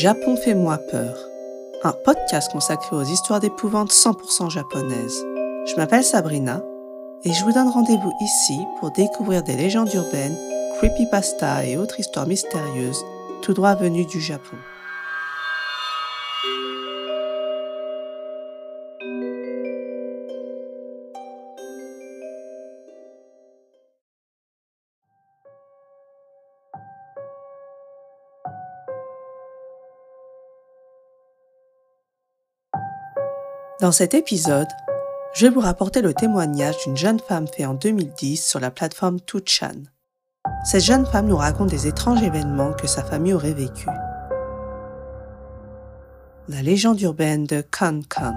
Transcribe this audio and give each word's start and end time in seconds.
Japon 0.00 0.36
fait-moi 0.36 0.78
peur, 0.78 1.16
un 1.82 1.90
podcast 1.90 2.52
consacré 2.52 2.94
aux 2.94 3.02
histoires 3.02 3.40
d'épouvante 3.40 3.90
100% 3.90 4.48
japonaises. 4.48 5.24
Je 5.66 5.74
m'appelle 5.74 6.04
Sabrina 6.04 6.62
et 7.24 7.32
je 7.32 7.42
vous 7.42 7.50
donne 7.50 7.68
rendez-vous 7.68 8.12
ici 8.20 8.60
pour 8.78 8.92
découvrir 8.92 9.42
des 9.42 9.56
légendes 9.56 9.92
urbaines, 9.92 10.36
creepypasta 10.76 11.66
et 11.66 11.76
autres 11.76 11.98
histoires 11.98 12.28
mystérieuses 12.28 13.04
tout 13.42 13.54
droit 13.54 13.74
venues 13.74 14.06
du 14.06 14.20
Japon. 14.20 14.56
Dans 33.80 33.92
cet 33.92 34.12
épisode, 34.12 34.66
je 35.34 35.46
vais 35.46 35.54
vous 35.54 35.60
rapporter 35.60 36.02
le 36.02 36.12
témoignage 36.12 36.74
d'une 36.84 36.96
jeune 36.96 37.20
femme 37.20 37.46
fait 37.46 37.64
en 37.64 37.74
2010 37.74 38.44
sur 38.44 38.58
la 38.58 38.72
plateforme 38.72 39.20
Tuchan. 39.20 39.84
Cette 40.64 40.82
jeune 40.82 41.06
femme 41.06 41.28
nous 41.28 41.36
raconte 41.36 41.70
des 41.70 41.86
étranges 41.86 42.20
événements 42.24 42.72
que 42.72 42.88
sa 42.88 43.04
famille 43.04 43.34
aurait 43.34 43.52
vécus. 43.52 43.92
La 46.48 46.60
légende 46.60 47.00
urbaine 47.02 47.44
de 47.44 47.60
Kan 47.60 48.00
Kan. 48.08 48.34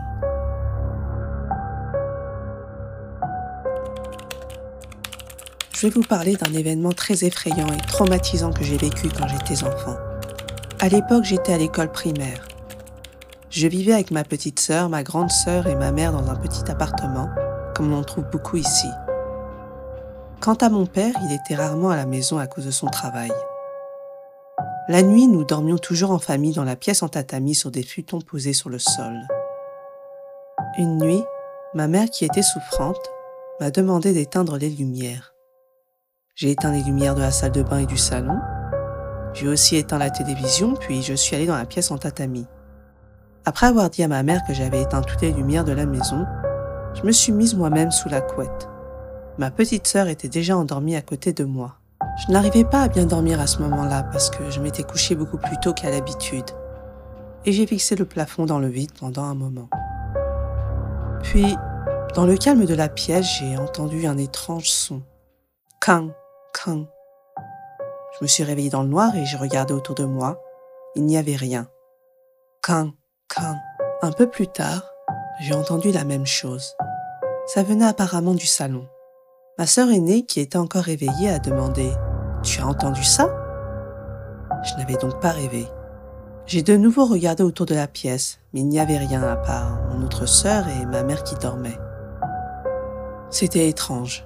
Je 5.73 5.87
vais 5.87 5.89
vous 5.89 6.03
parler 6.03 6.35
d'un 6.35 6.53
événement 6.53 6.91
très 6.91 7.23
effrayant 7.25 7.73
et 7.73 7.87
traumatisant 7.87 8.53
que 8.53 8.63
j'ai 8.63 8.77
vécu 8.77 9.09
quand 9.09 9.27
j'étais 9.27 9.63
enfant. 9.63 9.97
À 10.79 10.87
l'époque, 10.87 11.23
j'étais 11.23 11.53
à 11.53 11.57
l'école 11.57 11.91
primaire. 11.91 12.50
Je 13.51 13.67
vivais 13.67 13.91
avec 13.91 14.11
ma 14.11 14.23
petite 14.23 14.61
sœur, 14.61 14.87
ma 14.87 15.03
grande 15.03 15.29
sœur 15.29 15.67
et 15.67 15.75
ma 15.75 15.91
mère 15.91 16.13
dans 16.13 16.29
un 16.29 16.37
petit 16.37 16.71
appartement, 16.71 17.29
comme 17.75 17.91
on 17.91 18.01
trouve 18.01 18.23
beaucoup 18.31 18.55
ici. 18.55 18.87
Quant 20.39 20.53
à 20.53 20.69
mon 20.69 20.85
père, 20.85 21.13
il 21.21 21.33
était 21.33 21.61
rarement 21.61 21.89
à 21.89 21.97
la 21.97 22.05
maison 22.05 22.37
à 22.37 22.47
cause 22.47 22.65
de 22.65 22.71
son 22.71 22.87
travail. 22.87 23.31
La 24.87 25.01
nuit, 25.01 25.27
nous 25.27 25.43
dormions 25.43 25.77
toujours 25.77 26.11
en 26.11 26.19
famille 26.19 26.53
dans 26.53 26.63
la 26.63 26.77
pièce 26.77 27.03
en 27.03 27.09
tatami 27.09 27.53
sur 27.53 27.71
des 27.71 27.83
futons 27.83 28.21
posés 28.21 28.53
sur 28.53 28.69
le 28.69 28.79
sol. 28.79 29.19
Une 30.77 30.97
nuit, 30.97 31.23
ma 31.73 31.89
mère, 31.89 32.09
qui 32.09 32.23
était 32.23 32.41
souffrante, 32.41 33.11
m'a 33.59 33.69
demandé 33.69 34.13
d'éteindre 34.13 34.57
les 34.57 34.69
lumières. 34.69 35.33
J'ai 36.35 36.51
éteint 36.51 36.71
les 36.71 36.83
lumières 36.83 37.15
de 37.15 37.21
la 37.21 37.31
salle 37.31 37.51
de 37.51 37.63
bain 37.63 37.79
et 37.79 37.85
du 37.85 37.97
salon. 37.97 38.39
J'ai 39.33 39.49
aussi 39.49 39.75
éteint 39.75 39.97
la 39.97 40.09
télévision, 40.09 40.73
puis 40.73 41.01
je 41.01 41.13
suis 41.13 41.35
allée 41.35 41.47
dans 41.47 41.57
la 41.57 41.65
pièce 41.65 41.91
en 41.91 41.97
tatami. 41.97 42.47
Après 43.43 43.65
avoir 43.65 43.89
dit 43.89 44.03
à 44.03 44.07
ma 44.07 44.21
mère 44.21 44.43
que 44.47 44.53
j'avais 44.53 44.81
éteint 44.83 45.01
toutes 45.01 45.21
les 45.21 45.31
lumières 45.31 45.65
de 45.65 45.71
la 45.71 45.87
maison, 45.87 46.27
je 46.93 47.03
me 47.03 47.11
suis 47.11 47.31
mise 47.31 47.55
moi-même 47.55 47.89
sous 47.89 48.07
la 48.07 48.21
couette. 48.21 48.69
Ma 49.39 49.49
petite 49.49 49.87
sœur 49.87 50.07
était 50.07 50.29
déjà 50.29 50.55
endormie 50.55 50.95
à 50.95 51.01
côté 51.01 51.33
de 51.33 51.43
moi. 51.43 51.77
Je 52.17 52.31
n'arrivais 52.31 52.65
pas 52.65 52.83
à 52.83 52.87
bien 52.87 53.05
dormir 53.05 53.39
à 53.39 53.47
ce 53.47 53.59
moment-là 53.63 54.03
parce 54.03 54.29
que 54.29 54.51
je 54.51 54.59
m'étais 54.59 54.83
couchée 54.83 55.15
beaucoup 55.15 55.37
plus 55.37 55.57
tôt 55.59 55.73
qu'à 55.73 55.89
l'habitude. 55.89 56.45
Et 57.45 57.51
j'ai 57.51 57.65
fixé 57.65 57.95
le 57.95 58.05
plafond 58.05 58.45
dans 58.45 58.59
le 58.59 58.67
vide 58.67 58.91
pendant 58.99 59.23
un 59.23 59.33
moment. 59.33 59.69
Puis, 61.23 61.55
dans 62.13 62.25
le 62.25 62.37
calme 62.37 62.65
de 62.65 62.75
la 62.75 62.89
pièce, 62.89 63.25
j'ai 63.39 63.57
entendu 63.57 64.05
un 64.05 64.17
étrange 64.17 64.69
son. 64.69 65.01
Kang, 65.79 66.11
kang. 66.53 66.85
Je 68.19 68.23
me 68.23 68.27
suis 68.27 68.43
réveillée 68.43 68.69
dans 68.69 68.83
le 68.83 68.89
noir 68.89 69.15
et 69.15 69.25
j'ai 69.25 69.37
regardé 69.37 69.73
autour 69.73 69.95
de 69.95 70.05
moi. 70.05 70.39
Il 70.95 71.05
n'y 71.05 71.17
avait 71.17 71.35
rien. 71.35 71.67
Kang, 72.61 72.91
un 74.01 74.11
peu 74.11 74.27
plus 74.27 74.47
tard, 74.47 74.83
j'ai 75.39 75.53
entendu 75.53 75.91
la 75.91 76.03
même 76.03 76.25
chose. 76.25 76.75
Ça 77.47 77.63
venait 77.63 77.85
apparemment 77.85 78.33
du 78.33 78.45
salon. 78.45 78.87
Ma 79.57 79.65
sœur 79.65 79.89
aînée, 79.89 80.25
qui 80.25 80.39
était 80.39 80.57
encore 80.57 80.83
réveillée, 80.83 81.29
a 81.29 81.39
demandé 81.39 81.91
Tu 82.43 82.61
as 82.61 82.67
entendu 82.67 83.03
ça? 83.03 83.29
Je 84.63 84.75
n'avais 84.75 84.97
donc 84.97 85.19
pas 85.19 85.31
rêvé. 85.31 85.67
J'ai 86.45 86.63
de 86.63 86.75
nouveau 86.75 87.05
regardé 87.05 87.43
autour 87.43 87.65
de 87.65 87.75
la 87.75 87.87
pièce, 87.87 88.39
mais 88.53 88.61
il 88.61 88.67
n'y 88.67 88.79
avait 88.79 88.97
rien 88.97 89.23
à 89.23 89.35
part 89.35 89.79
mon 89.89 90.03
autre 90.05 90.25
sœur 90.25 90.65
et 90.67 90.85
ma 90.85 91.03
mère 91.03 91.23
qui 91.23 91.35
dormaient. 91.35 91.79
C'était 93.29 93.69
étrange. 93.69 94.25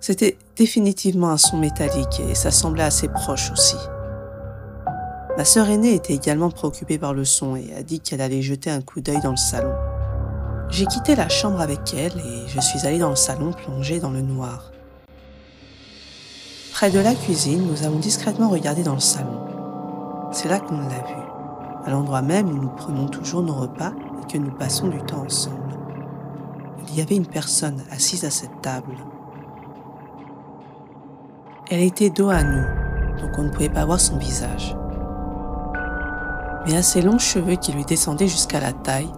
C'était 0.00 0.38
définitivement 0.56 1.30
un 1.30 1.36
son 1.36 1.56
métallique 1.56 2.20
et 2.20 2.34
ça 2.34 2.50
semblait 2.50 2.84
assez 2.84 3.08
proche 3.08 3.50
aussi. 3.50 3.76
Ma 5.36 5.44
sœur 5.44 5.68
aînée 5.68 5.94
était 5.94 6.14
également 6.14 6.48
préoccupée 6.48 6.96
par 6.96 7.12
le 7.12 7.24
son 7.24 7.56
et 7.56 7.74
a 7.76 7.82
dit 7.82 7.98
qu'elle 7.98 8.20
allait 8.20 8.40
jeter 8.40 8.70
un 8.70 8.80
coup 8.80 9.00
d'œil 9.00 9.20
dans 9.20 9.32
le 9.32 9.36
salon. 9.36 9.74
J'ai 10.70 10.86
quitté 10.86 11.16
la 11.16 11.28
chambre 11.28 11.60
avec 11.60 11.92
elle 11.92 12.16
et 12.18 12.46
je 12.46 12.60
suis 12.60 12.86
allée 12.86 13.00
dans 13.00 13.10
le 13.10 13.16
salon 13.16 13.52
plongée 13.52 13.98
dans 13.98 14.12
le 14.12 14.20
noir. 14.20 14.70
Près 16.72 16.90
de 16.90 17.00
la 17.00 17.14
cuisine, 17.14 17.66
nous 17.66 17.84
avons 17.84 17.98
discrètement 17.98 18.48
regardé 18.48 18.84
dans 18.84 18.94
le 18.94 19.00
salon. 19.00 19.40
C'est 20.30 20.48
là 20.48 20.60
qu'on 20.60 20.78
l'a 20.78 20.88
vu, 20.88 21.22
à 21.84 21.90
l'endroit 21.90 22.22
même 22.22 22.48
où 22.48 22.62
nous 22.62 22.70
prenons 22.70 23.08
toujours 23.08 23.42
nos 23.42 23.54
repas 23.54 23.92
et 24.22 24.32
que 24.32 24.38
nous 24.38 24.52
passons 24.52 24.86
du 24.86 25.02
temps 25.02 25.24
ensemble. 25.24 25.76
Il 26.88 26.96
y 26.96 27.02
avait 27.02 27.16
une 27.16 27.26
personne 27.26 27.82
assise 27.90 28.24
à 28.24 28.30
cette 28.30 28.62
table. 28.62 28.94
Elle 31.70 31.82
était 31.82 32.10
dos 32.10 32.30
à 32.30 32.44
nous, 32.44 32.64
donc 33.20 33.36
on 33.36 33.42
ne 33.42 33.50
pouvait 33.50 33.68
pas 33.68 33.84
voir 33.84 34.00
son 34.00 34.16
visage 34.16 34.76
mais 36.66 36.76
à 36.76 36.82
ses 36.82 37.02
longs 37.02 37.18
cheveux 37.18 37.56
qui 37.56 37.72
lui 37.72 37.84
descendaient 37.84 38.28
jusqu'à 38.28 38.60
la 38.60 38.72
taille, 38.72 39.10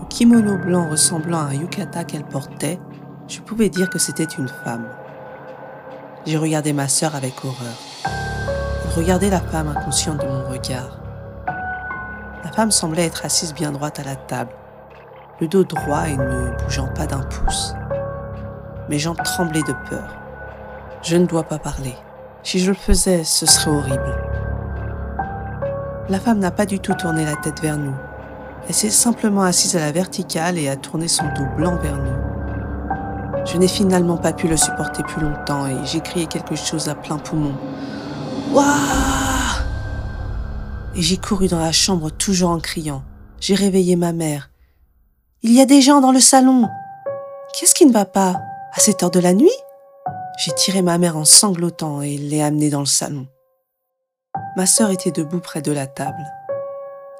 au 0.00 0.04
kimono 0.04 0.56
blanc 0.56 0.88
ressemblant 0.88 1.38
à 1.38 1.50
un 1.50 1.54
yukata 1.54 2.04
qu'elle 2.04 2.24
portait, 2.24 2.78
je 3.26 3.40
pouvais 3.40 3.68
dire 3.68 3.90
que 3.90 3.98
c'était 3.98 4.24
une 4.24 4.48
femme. 4.48 4.86
J'ai 6.26 6.36
regardé 6.36 6.72
ma 6.72 6.88
sœur 6.88 7.14
avec 7.14 7.44
horreur. 7.44 7.76
Elle 8.04 9.02
regardait 9.02 9.30
la 9.30 9.40
femme 9.40 9.68
inconsciente 9.68 10.20
de 10.20 10.26
mon 10.26 10.48
regard. 10.48 11.00
La 12.44 12.52
femme 12.52 12.70
semblait 12.70 13.06
être 13.06 13.24
assise 13.24 13.54
bien 13.54 13.72
droite 13.72 13.98
à 13.98 14.04
la 14.04 14.16
table, 14.16 14.52
le 15.40 15.48
dos 15.48 15.64
droit 15.64 16.08
et 16.08 16.16
ne 16.16 16.56
bougeant 16.62 16.88
pas 16.88 17.06
d'un 17.06 17.22
pouce. 17.22 17.74
Mes 18.88 18.98
jambes 18.98 19.22
tremblaient 19.24 19.62
de 19.62 19.74
peur. 19.88 20.16
Je 21.02 21.16
ne 21.16 21.26
dois 21.26 21.44
pas 21.44 21.58
parler. 21.58 21.94
Si 22.42 22.60
je 22.60 22.70
le 22.70 22.76
faisais, 22.76 23.24
ce 23.24 23.46
serait 23.46 23.70
horrible. 23.70 24.23
La 26.10 26.20
femme 26.20 26.38
n'a 26.38 26.50
pas 26.50 26.66
du 26.66 26.80
tout 26.80 26.92
tourné 26.92 27.24
la 27.24 27.36
tête 27.36 27.62
vers 27.62 27.78
nous. 27.78 27.94
Elle 28.68 28.74
s'est 28.74 28.90
simplement 28.90 29.42
assise 29.42 29.74
à 29.74 29.80
la 29.80 29.90
verticale 29.90 30.58
et 30.58 30.68
a 30.68 30.76
tourné 30.76 31.08
son 31.08 31.24
dos 31.34 31.46
blanc 31.56 31.76
vers 31.76 31.96
nous. 31.96 33.44
Je 33.46 33.56
n'ai 33.56 33.68
finalement 33.68 34.18
pas 34.18 34.34
pu 34.34 34.46
le 34.46 34.56
supporter 34.56 35.02
plus 35.02 35.22
longtemps 35.22 35.66
et 35.66 35.76
j'ai 35.84 36.00
crié 36.00 36.26
quelque 36.26 36.56
chose 36.56 36.88
à 36.88 36.94
plein 36.94 37.16
poumon. 37.16 37.54
Waouh 38.52 38.64
Et 40.94 41.00
j'ai 41.00 41.16
couru 41.16 41.48
dans 41.48 41.58
la 41.58 41.72
chambre 41.72 42.10
toujours 42.10 42.50
en 42.50 42.60
criant. 42.60 43.02
J'ai 43.40 43.54
réveillé 43.54 43.96
ma 43.96 44.12
mère. 44.12 44.50
Il 45.42 45.52
y 45.52 45.60
a 45.60 45.66
des 45.66 45.80
gens 45.80 46.02
dans 46.02 46.12
le 46.12 46.20
salon. 46.20 46.68
Qu'est-ce 47.58 47.74
qui 47.74 47.86
ne 47.86 47.92
va 47.92 48.04
pas? 48.04 48.40
À 48.74 48.80
cette 48.80 49.02
heure 49.02 49.10
de 49.10 49.20
la 49.20 49.32
nuit? 49.32 49.48
J'ai 50.44 50.52
tiré 50.52 50.82
ma 50.82 50.98
mère 50.98 51.16
en 51.16 51.24
sanglotant 51.24 52.02
et 52.02 52.18
l'ai 52.18 52.42
amenée 52.42 52.70
dans 52.70 52.80
le 52.80 52.86
salon. 52.86 53.26
Ma 54.56 54.66
sœur 54.66 54.90
était 54.90 55.10
debout 55.10 55.40
près 55.40 55.62
de 55.62 55.72
la 55.72 55.88
table. 55.88 56.24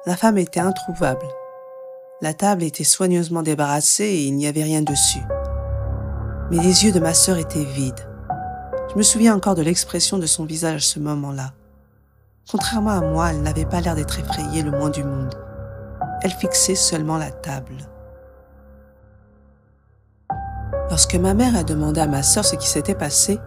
La 0.05 0.15
femme 0.15 0.37
était 0.37 0.61
introuvable. 0.61 1.27
La 2.21 2.33
table 2.33 2.63
était 2.63 2.85
soigneusement 2.85 3.41
débarrassée 3.41 4.05
et 4.05 4.23
il 4.23 4.37
n'y 4.37 4.47
avait 4.47 4.63
rien 4.63 4.81
dessus. 4.81 5.23
Mais 6.49 6.59
les 6.59 6.85
yeux 6.85 6.93
de 6.93 6.99
ma 7.01 7.13
sœur 7.13 7.37
étaient 7.37 7.65
vides. 7.65 8.07
Je 8.89 8.95
me 8.95 9.03
souviens 9.03 9.35
encore 9.35 9.55
de 9.55 9.61
l'expression 9.61 10.17
de 10.17 10.25
son 10.25 10.45
visage 10.45 10.77
à 10.77 10.93
ce 10.93 10.99
moment-là. 10.99 11.51
Contrairement 12.49 12.91
à 12.91 13.01
moi, 13.01 13.31
elle 13.31 13.41
n'avait 13.41 13.65
pas 13.65 13.81
l'air 13.81 13.95
d'être 13.95 14.17
effrayée 14.17 14.61
le 14.61 14.71
moins 14.71 14.89
du 14.89 15.03
monde. 15.03 15.35
Elle 16.21 16.31
fixait 16.31 16.75
seulement 16.75 17.17
la 17.17 17.31
table. 17.31 17.75
Lorsque 20.89 21.15
ma 21.15 21.33
mère 21.33 21.57
a 21.57 21.63
demandé 21.63 21.99
à 21.99 22.07
ma 22.07 22.23
sœur 22.23 22.45
ce 22.45 22.55
qui 22.55 22.69
s'était 22.69 22.95
passé, 22.95 23.39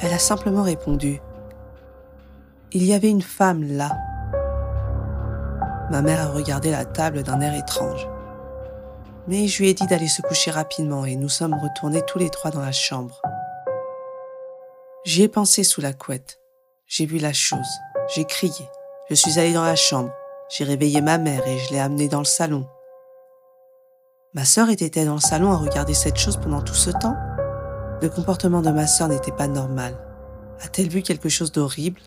elle 0.00 0.12
a 0.12 0.18
simplement 0.18 0.62
répondu 0.62 1.22
il 2.74 2.82
y 2.82 2.92
avait 2.92 3.08
une 3.08 3.22
femme 3.22 3.62
là. 3.62 3.96
Ma 5.92 6.02
mère 6.02 6.20
a 6.20 6.32
regardé 6.32 6.72
la 6.72 6.84
table 6.84 7.22
d'un 7.22 7.40
air 7.40 7.54
étrange. 7.54 8.08
Mais 9.28 9.46
je 9.46 9.62
lui 9.62 9.70
ai 9.70 9.74
dit 9.74 9.86
d'aller 9.86 10.08
se 10.08 10.22
coucher 10.22 10.50
rapidement 10.50 11.04
et 11.04 11.14
nous 11.14 11.28
sommes 11.28 11.54
retournés 11.54 12.02
tous 12.02 12.18
les 12.18 12.30
trois 12.30 12.50
dans 12.50 12.60
la 12.60 12.72
chambre. 12.72 13.22
J'y 15.04 15.22
ai 15.22 15.28
pensé 15.28 15.62
sous 15.62 15.80
la 15.80 15.92
couette. 15.92 16.40
J'ai 16.88 17.06
vu 17.06 17.18
la 17.18 17.32
chose. 17.32 17.68
J'ai 18.12 18.24
crié. 18.24 18.68
Je 19.08 19.14
suis 19.14 19.38
allée 19.38 19.52
dans 19.52 19.64
la 19.64 19.76
chambre. 19.76 20.12
J'ai 20.50 20.64
réveillé 20.64 21.00
ma 21.00 21.18
mère 21.18 21.46
et 21.46 21.58
je 21.58 21.70
l'ai 21.70 21.78
amenée 21.78 22.08
dans 22.08 22.18
le 22.18 22.24
salon. 22.24 22.66
Ma 24.34 24.44
sœur 24.44 24.68
était-elle 24.68 25.06
dans 25.06 25.14
le 25.14 25.20
salon 25.20 25.52
à 25.52 25.56
regarder 25.56 25.94
cette 25.94 26.16
chose 26.16 26.38
pendant 26.38 26.60
tout 26.60 26.74
ce 26.74 26.90
temps 26.90 27.16
Le 28.02 28.08
comportement 28.08 28.62
de 28.62 28.70
ma 28.70 28.88
sœur 28.88 29.08
n'était 29.08 29.30
pas 29.30 29.46
normal. 29.46 29.94
A-t-elle 30.60 30.88
vu 30.88 31.02
quelque 31.02 31.28
chose 31.28 31.52
d'horrible? 31.52 32.00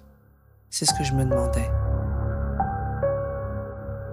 C'est 0.70 0.86
ce 0.86 0.94
que 0.94 1.04
je 1.04 1.14
me 1.14 1.24
demandais. 1.24 1.70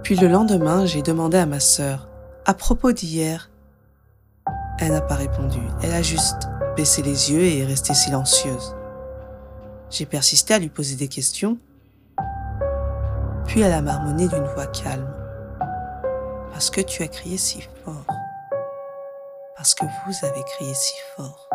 Puis 0.03 0.17
le 0.17 0.29
lendemain, 0.29 0.85
j'ai 0.87 1.03
demandé 1.03 1.39
à 1.39 1.47
ma 1.47 1.61
sœur, 1.61 2.09
à 2.45 2.55
propos 2.55 2.93
d'hier. 2.93 3.51
Elle 4.79 4.93
n'a 4.93 5.01
pas 5.01 5.15
répondu, 5.15 5.61
elle 5.83 5.93
a 5.93 6.03
juste 6.03 6.49
baissé 6.77 7.03
les 7.03 7.33
yeux 7.33 7.43
et 7.43 7.61
est 7.61 7.65
restée 7.65 7.95
silencieuse. 7.95 8.75
J'ai 9.91 10.07
persisté 10.07 10.55
à 10.55 10.59
lui 10.59 10.69
poser 10.69 10.97
des 10.97 11.09
questions, 11.09 11.59
puis 13.47 13.61
elle 13.61 13.73
a 13.73 13.83
marmonné 13.83 14.29
d'une 14.29 14.45
voix 14.45 14.67
calme. 14.67 15.13
Parce 16.51 16.71
que 16.71 16.81
tu 16.81 17.03
as 17.03 17.09
crié 17.09 17.37
si 17.37 17.63
fort. 17.85 18.07
Parce 19.57 19.75
que 19.75 19.85
vous 19.85 20.27
avez 20.27 20.43
crié 20.43 20.75
si 20.75 20.95
fort. 21.17 21.49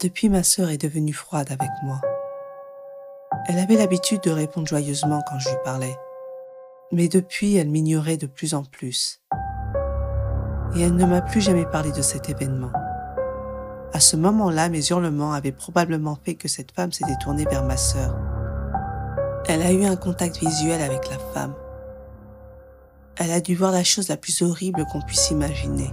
Depuis, 0.00 0.28
ma 0.28 0.42
sœur 0.42 0.70
est 0.70 0.82
devenue 0.82 1.12
froide 1.12 1.50
avec 1.50 1.70
moi. 1.82 2.00
Elle 3.46 3.58
avait 3.58 3.76
l'habitude 3.76 4.22
de 4.22 4.30
répondre 4.30 4.66
joyeusement 4.66 5.20
quand 5.28 5.38
je 5.38 5.50
lui 5.50 5.56
parlais. 5.64 5.96
Mais 6.92 7.08
depuis, 7.08 7.56
elle 7.56 7.68
m'ignorait 7.68 8.16
de 8.16 8.26
plus 8.26 8.54
en 8.54 8.64
plus. 8.64 9.20
Et 10.74 10.80
elle 10.80 10.94
ne 10.94 11.04
m'a 11.04 11.20
plus 11.20 11.42
jamais 11.42 11.66
parlé 11.66 11.92
de 11.92 12.00
cet 12.00 12.30
événement. 12.30 12.72
À 13.92 14.00
ce 14.00 14.16
moment-là, 14.16 14.70
mes 14.70 14.88
hurlements 14.88 15.34
avaient 15.34 15.52
probablement 15.52 16.18
fait 16.24 16.36
que 16.36 16.48
cette 16.48 16.72
femme 16.72 16.90
s'était 16.90 17.18
tournée 17.20 17.44
vers 17.44 17.64
ma 17.64 17.76
sœur. 17.76 18.16
Elle 19.46 19.60
a 19.60 19.72
eu 19.72 19.84
un 19.84 19.96
contact 19.96 20.38
visuel 20.38 20.80
avec 20.80 21.10
la 21.10 21.18
femme. 21.18 21.54
Elle 23.16 23.30
a 23.30 23.40
dû 23.40 23.54
voir 23.54 23.72
la 23.72 23.84
chose 23.84 24.08
la 24.08 24.16
plus 24.16 24.40
horrible 24.40 24.86
qu'on 24.90 25.02
puisse 25.02 25.30
imaginer. 25.30 25.90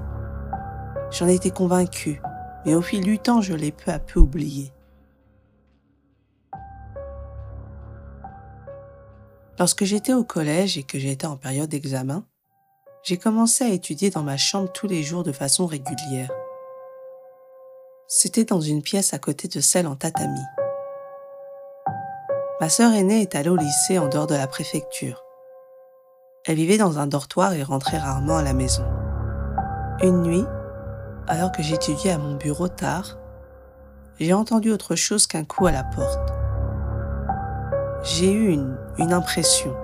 J'en 1.11 1.27
étais 1.27 1.51
convaincue, 1.51 2.21
mais 2.65 2.75
au 2.75 2.81
fil 2.81 3.01
du 3.01 3.19
temps, 3.19 3.41
je 3.41 3.53
l'ai 3.53 3.73
peu 3.73 3.91
à 3.91 3.99
peu 3.99 4.21
oublié. 4.21 4.71
Lorsque 9.61 9.83
j'étais 9.83 10.13
au 10.15 10.23
collège 10.23 10.79
et 10.79 10.81
que 10.81 10.97
j'étais 10.97 11.27
en 11.27 11.37
période 11.37 11.69
d'examen, 11.69 12.23
j'ai 13.03 13.17
commencé 13.17 13.63
à 13.63 13.67
étudier 13.67 14.09
dans 14.09 14.23
ma 14.23 14.35
chambre 14.35 14.71
tous 14.71 14.87
les 14.87 15.03
jours 15.03 15.21
de 15.21 15.31
façon 15.31 15.67
régulière. 15.67 16.31
C'était 18.07 18.43
dans 18.43 18.59
une 18.59 18.81
pièce 18.81 19.13
à 19.13 19.19
côté 19.19 19.47
de 19.47 19.59
celle 19.59 19.85
en 19.85 19.95
tatami. 19.95 20.41
Ma 22.59 22.69
sœur 22.69 22.91
aînée 22.91 23.21
est 23.21 23.35
allée 23.35 23.51
au 23.51 23.55
lycée 23.55 23.99
en 23.99 24.07
dehors 24.07 24.25
de 24.25 24.33
la 24.33 24.47
préfecture. 24.47 25.23
Elle 26.47 26.55
vivait 26.55 26.79
dans 26.79 26.97
un 26.97 27.05
dortoir 27.05 27.53
et 27.53 27.61
rentrait 27.61 27.99
rarement 27.99 28.37
à 28.37 28.43
la 28.43 28.53
maison. 28.53 28.85
Une 30.01 30.23
nuit, 30.23 30.45
alors 31.27 31.51
que 31.51 31.61
j'étudiais 31.61 32.13
à 32.13 32.17
mon 32.17 32.33
bureau 32.33 32.67
tard, 32.67 33.19
j'ai 34.19 34.33
entendu 34.33 34.71
autre 34.71 34.95
chose 34.95 35.27
qu'un 35.27 35.45
coup 35.45 35.67
à 35.67 35.71
la 35.71 35.83
porte. 35.83 36.30
J'ai 38.03 38.31
eu 38.31 38.49
une, 38.49 38.77
une 38.97 39.13
impression, 39.13 39.75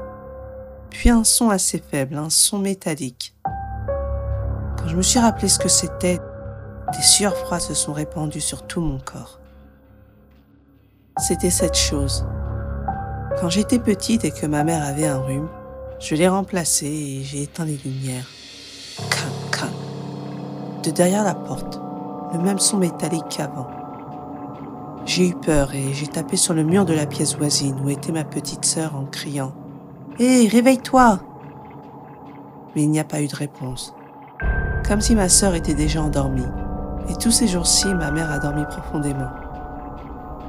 puis 0.90 1.12
un 1.12 1.24
son 1.24 1.52
assez 1.52 1.78
faible, 1.78 2.18
un 2.18 2.32
son 2.32 2.58
métallique. 2.58 3.36
Quand 4.78 4.88
je 4.88 4.96
me 4.96 5.04
suis 5.04 5.20
rappelé 5.20 5.48
ce 5.48 5.60
que 5.60 5.70
c'était, 5.70 6.20
des 6.94 7.02
sueurs 7.04 7.38
froides 7.38 7.62
se 7.62 7.76
sont 7.76 7.94
répandues 7.94 8.42
sur 8.42 8.66
tout 8.66 8.82
mon 8.82 8.98
corps. 8.98 9.40
C'était 11.18 11.52
cette 11.52 11.78
chose. 11.78 12.26
Quand 13.40 13.50
j'étais 13.50 13.80
petite 13.80 14.26
et 14.26 14.32
que 14.32 14.48
ma 14.48 14.64
mère 14.64 14.84
avait 14.84 15.08
un 15.08 15.20
rhume, 15.20 15.50
je 16.00 16.16
l'ai 16.16 16.28
remplacé 16.28 16.88
et 16.88 17.24
j'ai 17.24 17.44
éteint 17.44 17.66
les 17.66 17.78
lumières. 17.78 18.26
De 20.84 20.90
derrière 20.92 21.24
la 21.24 21.36
porte, 21.36 21.80
le 22.34 22.40
même 22.40 22.60
son 22.60 22.78
métallique 22.78 23.28
qu'avant. 23.30 23.68
J'ai 25.08 25.30
eu 25.30 25.34
peur 25.34 25.74
et 25.74 25.94
j'ai 25.94 26.08
tapé 26.08 26.36
sur 26.36 26.54
le 26.54 26.64
mur 26.64 26.84
de 26.84 26.94
la 26.94 27.06
pièce 27.06 27.38
voisine 27.38 27.80
où 27.82 27.90
était 27.90 28.12
ma 28.12 28.26
petite 28.26 28.66
sœur 28.66 28.94
en 28.94 29.06
criant 29.06 29.54
Hé, 30.20 30.50
réveille-toi 30.50 31.22
Mais 32.76 32.84
il 32.84 32.92
n'y 32.92 33.00
a 33.00 33.06
pas 33.06 33.22
eu 33.22 33.28
de 33.28 33.36
réponse. 33.36 33.96
Comme 34.86 35.00
si 35.00 35.16
ma 35.16 35.30
sœur 35.30 35.56
était 35.56 35.74
déjà 35.74 36.02
endormie. 36.02 36.46
Et 37.10 37.16
tous 37.16 37.32
ces 37.32 37.48
jours-ci, 37.48 37.88
ma 37.88 38.12
mère 38.12 38.30
a 38.30 38.40
dormi 38.40 38.66
profondément. 38.66 39.32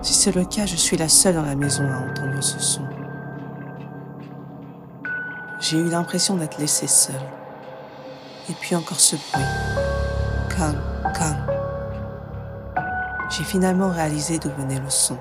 Si 0.03 0.13
c'est 0.13 0.35
le 0.35 0.45
cas, 0.45 0.67
je 0.67 0.75
suis 0.75 0.97
la 0.97 1.09
seule 1.09 1.37
dans 1.37 1.43
la 1.43 1.55
maison 1.55 1.85
à 1.85 2.11
entendre 2.11 2.43
ce 2.43 2.59
son. 2.59 2.83
J'ai 5.61 5.79
eu 5.79 5.89
l'impression 5.89 6.37
d'être 6.37 6.59
laissée 6.59 6.89
seule. 6.89 7.15
Et 8.51 8.55
puis 8.55 8.75
encore 8.75 8.99
ce 8.99 9.15
bruit. 9.15 9.45
Kang, 10.51 10.75
kang. 11.15 11.58
J'ai 13.31 13.45
finalement 13.45 13.91
réalisé 13.91 14.39
d'où 14.39 14.51
venait 14.59 14.81
le 14.81 14.89
son. 14.89 15.19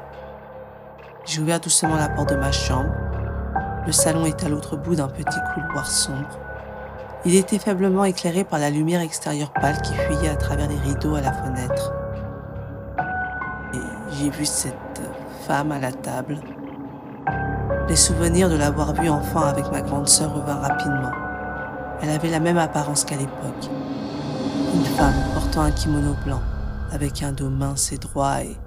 J'ai 1.26 1.42
ouvert 1.42 1.60
doucement 1.60 1.96
la 1.96 2.08
porte 2.08 2.30
de 2.30 2.36
ma 2.36 2.52
chambre. 2.52 2.90
Le 3.86 3.92
salon 3.92 4.26
est 4.26 4.44
à 4.44 4.50
l'autre 4.50 4.78
bout 4.78 4.96
d'un 4.96 5.10
petit 5.10 5.40
couloir 5.54 5.86
sombre. 5.86 6.40
Il 7.26 7.36
était 7.36 7.60
faiblement 7.60 8.06
éclairé 8.06 8.44
par 8.44 8.60
la 8.60 8.70
lumière 8.70 9.02
extérieure 9.02 9.52
pâle 9.52 9.82
qui 9.82 9.94
fuyait 9.94 10.30
à 10.30 10.36
travers 10.36 10.70
les 10.70 10.78
rideaux 10.78 11.16
à 11.16 11.22
la 11.22 11.34
fenêtre. 11.34 11.94
J'ai 14.12 14.30
vu 14.30 14.46
cette 14.46 15.02
femme 15.46 15.74
à 15.74 15.80
la 15.80 15.92
table, 15.92 16.38
les 17.90 17.96
souvenirs 17.96 18.50
de 18.50 18.56
l'avoir 18.56 18.94
vue 18.94 19.10
enfant 19.10 19.42
avec 19.42 19.70
ma 19.72 19.82
grande 19.82 20.08
sœur 20.08 20.34
revinrent 20.34 20.62
rapidement. 20.62 21.12
Elle 22.02 22.10
avait 22.10 22.30
la 22.30 22.40
même 22.40 22.58
apparence 22.58 23.04
qu'à 23.04 23.16
l'époque. 23.16 23.70
Une 24.74 24.86
femme 24.86 25.14
portant 25.34 25.62
un 25.62 25.72
kimono 25.72 26.16
blanc, 26.26 26.42
avec 26.92 27.24
un 27.24 27.32
dos 27.32 27.50
mince 27.50 27.92
et 27.92 27.98
droit 27.98 28.44
et... 28.44 28.58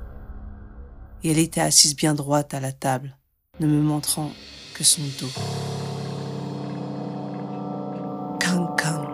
Et 1.23 1.33
elle 1.33 1.39
était 1.39 1.61
assise 1.61 1.95
bien 1.95 2.15
droite 2.15 2.55
à 2.55 2.61
la 2.61 2.73
table, 2.73 3.15
ne 3.61 3.67
me 3.67 3.83
montrant 3.83 4.31
que 4.75 4.83
son 4.83 5.03
dos. 5.21 5.29
Kang 8.39 8.75
Kang. 8.79 9.07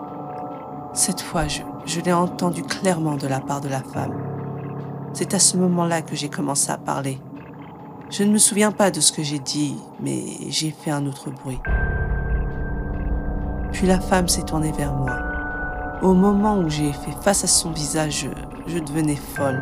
Cette 0.93 1.19
fois, 1.19 1.49
je, 1.49 1.63
je 1.85 1.99
l'ai 1.99 2.13
entendu 2.13 2.63
clairement 2.63 3.17
de 3.17 3.27
la 3.27 3.41
part 3.41 3.59
de 3.59 3.67
la 3.67 3.83
femme. 3.83 4.13
C'est 5.13 5.33
à 5.33 5.39
ce 5.39 5.57
moment-là 5.57 6.01
que 6.01 6.15
j'ai 6.15 6.29
commencé 6.29 6.71
à 6.71 6.77
parler. 6.77 7.19
Je 8.09 8.23
ne 8.23 8.31
me 8.31 8.37
souviens 8.37 8.71
pas 8.71 8.89
de 8.89 9.01
ce 9.01 9.11
que 9.11 9.21
j'ai 9.21 9.39
dit, 9.39 9.75
mais 9.99 10.23
j'ai 10.47 10.71
fait 10.71 10.91
un 10.91 11.05
autre 11.07 11.29
bruit. 11.29 11.59
Puis 13.73 13.85
la 13.85 13.99
femme 13.99 14.29
s'est 14.29 14.43
tournée 14.43 14.71
vers 14.71 14.93
moi. 14.93 15.26
Au 16.01 16.13
moment 16.13 16.57
où 16.57 16.69
j'ai 16.69 16.93
fait 16.93 17.11
face 17.21 17.43
à 17.43 17.47
son 17.47 17.71
visage, 17.71 18.27
je, 18.67 18.79
devenais 18.79 19.15
folle. 19.15 19.61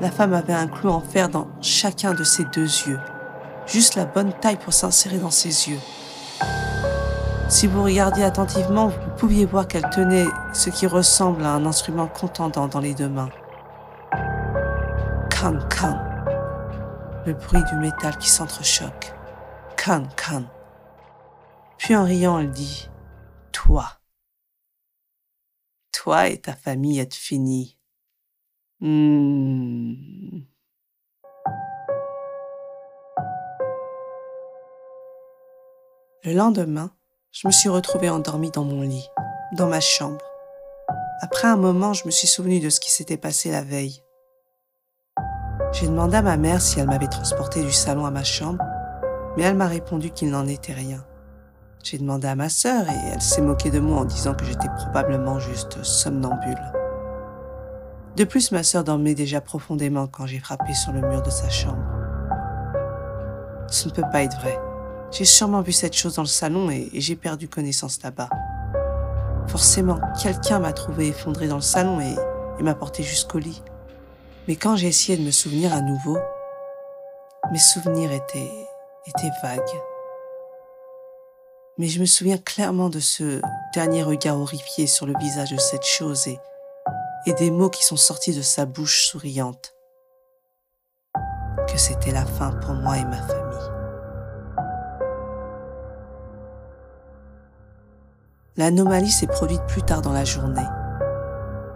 La 0.00 0.10
femme 0.10 0.32
avait 0.32 0.52
un 0.52 0.66
clou 0.66 0.90
en 0.90 1.00
fer 1.00 1.28
dans 1.28 1.46
chacun 1.60 2.14
de 2.14 2.24
ses 2.24 2.44
deux 2.46 2.62
yeux, 2.62 2.98
juste 3.66 3.94
la 3.94 4.06
bonne 4.06 4.32
taille 4.32 4.58
pour 4.58 4.72
s'insérer 4.72 5.18
dans 5.18 5.30
ses 5.30 5.68
yeux. 5.68 5.80
Si 7.48 7.66
vous 7.66 7.82
regardiez 7.82 8.24
attentivement, 8.24 8.88
vous 8.88 9.10
pouviez 9.16 9.44
voir 9.44 9.68
qu'elle 9.68 9.88
tenait 9.90 10.26
ce 10.52 10.70
qui 10.70 10.86
ressemble 10.86 11.44
à 11.44 11.52
un 11.52 11.66
instrument 11.66 12.06
contendant 12.06 12.68
dans 12.68 12.80
les 12.80 12.94
deux 12.94 13.08
mains. 13.08 13.30
Can, 15.30 15.58
can 15.68 16.10
le 17.26 17.34
bruit 17.34 17.62
du 17.64 17.76
métal 17.76 18.16
qui 18.16 18.28
s'entrechoque. 18.28 19.12
Can, 19.76 20.04
can. 20.16 20.44
Puis 21.78 21.96
en 21.96 22.04
riant, 22.04 22.38
elle 22.38 22.50
dit 22.50 22.88
Toi. 23.52 23.99
Toi 26.02 26.28
et 26.28 26.38
ta 26.38 26.54
famille 26.54 26.98
êtes 26.98 27.12
finis. 27.12 27.76
Hmm. 28.80 29.92
Le 36.24 36.32
lendemain, 36.32 36.90
je 37.32 37.46
me 37.46 37.52
suis 37.52 37.68
retrouvée 37.68 38.08
endormie 38.08 38.50
dans 38.50 38.64
mon 38.64 38.80
lit, 38.80 39.06
dans 39.52 39.68
ma 39.68 39.80
chambre. 39.80 40.24
Après 41.20 41.48
un 41.48 41.58
moment, 41.58 41.92
je 41.92 42.06
me 42.06 42.10
suis 42.10 42.28
souvenu 42.28 42.60
de 42.60 42.70
ce 42.70 42.80
qui 42.80 42.90
s'était 42.90 43.18
passé 43.18 43.50
la 43.50 43.60
veille. 43.60 44.02
J'ai 45.72 45.86
demandé 45.86 46.16
à 46.16 46.22
ma 46.22 46.38
mère 46.38 46.62
si 46.62 46.80
elle 46.80 46.86
m'avait 46.86 47.08
transporté 47.08 47.62
du 47.62 47.72
salon 47.72 48.06
à 48.06 48.10
ma 48.10 48.24
chambre, 48.24 48.64
mais 49.36 49.42
elle 49.42 49.54
m'a 49.54 49.68
répondu 49.68 50.12
qu'il 50.12 50.30
n'en 50.30 50.46
était 50.46 50.72
rien. 50.72 51.04
J'ai 51.82 51.98
demandé 51.98 52.28
à 52.28 52.34
ma 52.34 52.48
sœur 52.48 52.88
et 52.88 53.10
elle 53.12 53.22
s'est 53.22 53.40
moquée 53.40 53.70
de 53.70 53.80
moi 53.80 54.00
en 54.00 54.04
disant 54.04 54.34
que 54.34 54.44
j'étais 54.44 54.68
probablement 54.76 55.38
juste 55.38 55.82
somnambule. 55.82 56.60
De 58.16 58.24
plus, 58.24 58.52
ma 58.52 58.62
sœur 58.62 58.84
dormait 58.84 59.14
déjà 59.14 59.40
profondément 59.40 60.06
quand 60.06 60.26
j'ai 60.26 60.40
frappé 60.40 60.74
sur 60.74 60.92
le 60.92 61.00
mur 61.00 61.22
de 61.22 61.30
sa 61.30 61.48
chambre. 61.48 61.82
Ce 63.68 63.88
ne 63.88 63.94
peut 63.94 64.04
pas 64.12 64.22
être 64.22 64.38
vrai. 64.40 64.58
J'ai 65.10 65.24
sûrement 65.24 65.62
vu 65.62 65.72
cette 65.72 65.94
chose 65.94 66.16
dans 66.16 66.22
le 66.22 66.28
salon 66.28 66.70
et, 66.70 66.90
j'ai 66.92 67.16
perdu 67.16 67.48
connaissance 67.48 68.02
là-bas. 68.02 68.28
Forcément, 69.46 69.98
quelqu'un 70.22 70.58
m'a 70.58 70.72
trouvé 70.72 71.08
effondré 71.08 71.48
dans 71.48 71.56
le 71.56 71.62
salon 71.62 72.00
et, 72.00 72.14
et 72.58 72.62
m'a 72.62 72.74
porté 72.74 73.02
jusqu'au 73.02 73.38
lit. 73.38 73.62
Mais 74.48 74.56
quand 74.56 74.76
j'ai 74.76 74.88
essayé 74.88 75.16
de 75.16 75.24
me 75.24 75.30
souvenir 75.30 75.72
à 75.72 75.80
nouveau, 75.80 76.18
mes 77.50 77.58
souvenirs 77.58 78.12
étaient, 78.12 78.52
étaient 79.06 79.32
vagues. 79.42 79.89
Mais 81.80 81.88
je 81.88 81.98
me 81.98 82.04
souviens 82.04 82.36
clairement 82.36 82.90
de 82.90 83.00
ce 83.00 83.40
dernier 83.72 84.02
regard 84.02 84.38
horrifié 84.38 84.86
sur 84.86 85.06
le 85.06 85.14
visage 85.18 85.50
de 85.50 85.56
cette 85.56 85.86
chose 85.86 86.26
et, 86.26 86.38
des 87.38 87.50
mots 87.50 87.70
qui 87.70 87.86
sont 87.86 87.96
sortis 87.96 88.36
de 88.36 88.42
sa 88.42 88.66
bouche 88.66 89.06
souriante. 89.06 89.72
Que 91.66 91.78
c'était 91.78 92.12
la 92.12 92.26
fin 92.26 92.50
pour 92.50 92.74
moi 92.74 92.98
et 92.98 93.04
ma 93.04 93.16
famille. 93.22 93.70
L'anomalie 98.58 99.10
s'est 99.10 99.26
produite 99.26 99.64
plus 99.66 99.82
tard 99.82 100.02
dans 100.02 100.12
la 100.12 100.26
journée. 100.26 100.60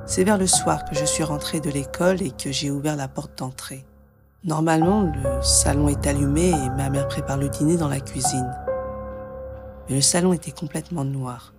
C'est 0.04 0.25
vers 0.25 0.37
le 0.37 0.46
soir 0.46 0.84
que 0.84 0.94
je 0.94 1.06
suis 1.06 1.25
rentrée 1.25 1.61
de 1.61 1.70
l'école 1.70 2.20
et 2.20 2.30
que 2.30 2.52
j'ai 2.52 2.70
ouvert 2.70 2.96
la 2.96 3.08
porte 3.08 3.38
d'entrée. 3.38 3.87
Normalement, 4.42 5.00
le 5.00 5.40
salon 5.42 5.88
est 5.88 6.06
allumé 6.06 6.50
et 6.50 6.70
ma 6.76 6.90
mère 6.90 7.08
prépare 7.08 7.38
le 7.38 7.49
dîner 7.49 7.78
dans 7.78 7.88
la 7.88 8.00
cuisine. 8.00 8.54
Mais 9.88 9.97
le 9.97 10.00
salon 10.00 10.33
était 10.33 10.50
complètement 10.50 11.05
noir. 11.05 11.53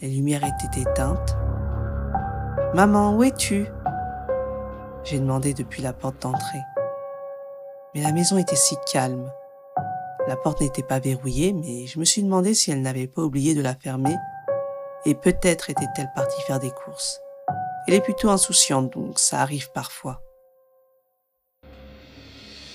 Les 0.00 0.08
lumières 0.08 0.44
étaient 0.44 0.80
éteintes. 0.80 1.36
Maman, 2.74 3.16
où 3.16 3.22
es-tu? 3.22 3.66
J'ai 5.04 5.18
demandé 5.18 5.54
depuis 5.54 5.82
la 5.82 5.92
porte 5.92 6.22
d'entrée. 6.22 6.62
Mais 7.94 8.02
la 8.02 8.12
maison 8.12 8.38
était 8.38 8.56
si 8.56 8.76
calme. 8.90 9.30
La 10.26 10.36
porte 10.36 10.60
n'était 10.62 10.82
pas 10.82 10.98
verrouillée, 10.98 11.52
mais 11.52 11.86
je 11.86 11.98
me 11.98 12.04
suis 12.04 12.22
demandé 12.22 12.54
si 12.54 12.70
elle 12.70 12.80
n'avait 12.80 13.06
pas 13.06 13.22
oublié 13.22 13.54
de 13.54 13.60
la 13.60 13.74
fermer, 13.74 14.16
et 15.04 15.14
peut-être 15.14 15.68
était-elle 15.68 16.10
partie 16.14 16.40
faire 16.42 16.58
des 16.58 16.70
courses. 16.70 17.20
Elle 17.86 17.94
est 17.94 18.00
plutôt 18.00 18.30
insouciante, 18.30 18.94
donc 18.94 19.18
ça 19.18 19.40
arrive 19.40 19.70
parfois. 19.72 20.22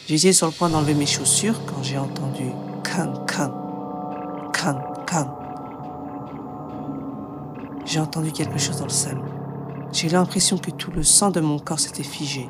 J'étais 0.08 0.34
sur 0.34 0.48
le 0.48 0.53
point 0.53 0.70
d'enlever 0.70 0.94
mes 0.94 1.06
chaussures 1.06 1.60
quand 1.65 1.84
j'ai 1.84 1.98
entendu 1.98 2.51
can 2.84 3.25
can 3.25 3.51
can 4.53 4.88
J'ai 7.86 8.00
entendu 8.00 8.32
quelque 8.32 8.60
chose 8.60 8.78
dans 8.78 8.86
le 8.86 8.89
salon. 8.92 9.24
J'ai 9.92 10.10
l'impression 10.10 10.58
que 10.58 10.70
tout 10.70 10.92
le 10.92 11.01
sang 11.01 11.32
de 11.32 11.39
mon 11.39 11.58
corps 11.58 11.80
s'était 11.80 12.04
figé. 12.04 12.48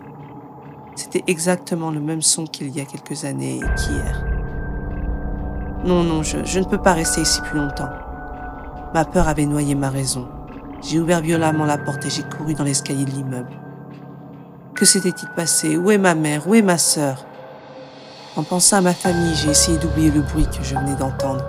C'était 0.96 1.24
exactement 1.28 1.92
le 1.92 2.01
même 2.01 2.22
son 2.22 2.46
qu'il 2.46 2.70
y 2.75 2.82
a 2.82 2.86
quelques 2.86 3.24
années 3.24 3.58
et 3.58 3.75
qu'hier. 3.80 4.25
Non, 5.86 6.04
non, 6.04 6.24
je, 6.24 6.44
je 6.44 6.60
ne 6.60 6.66
peux 6.66 6.78
pas 6.78 6.92
rester 6.92 7.22
ici 7.22 7.39
plus 7.42 7.58
longtemps. 7.58 7.89
Ma 8.94 9.06
peur 9.06 9.30
avait 9.30 9.46
noyé 9.46 9.75
ma 9.75 9.89
raison. 9.89 10.28
J'ai 10.82 11.00
ouvert 11.00 11.22
violemment 11.22 11.66
la 11.66 11.78
porte 11.78 12.06
et 12.06 12.10
j'ai 12.10 12.24
couru 12.24 12.54
dans 12.54 12.66
l'escalier 12.66 13.06
de 13.06 13.12
l'immeuble. 13.12 13.51
Que 14.75 14.84
s'était-il 14.84 15.30
passé? 15.30 15.78
Où 15.78 15.92
est 15.92 15.98
ma 15.98 16.16
mère? 16.16 16.48
Où 16.48 16.56
est 16.56 16.62
ma 16.62 16.78
sœur? 16.78 17.25
En 18.36 18.44
pensant 18.44 18.78
à 18.78 18.82
ma 18.82 18.94
famille, 18.94 19.36
j'ai 19.36 19.51
essayé 19.51 19.78
d'oublier 19.78 20.12
le 20.12 20.22
bruit 20.22 20.48
que 20.48 20.63
je 20.63 20.75
venais 20.75 20.96
d'entendre. 20.96 21.46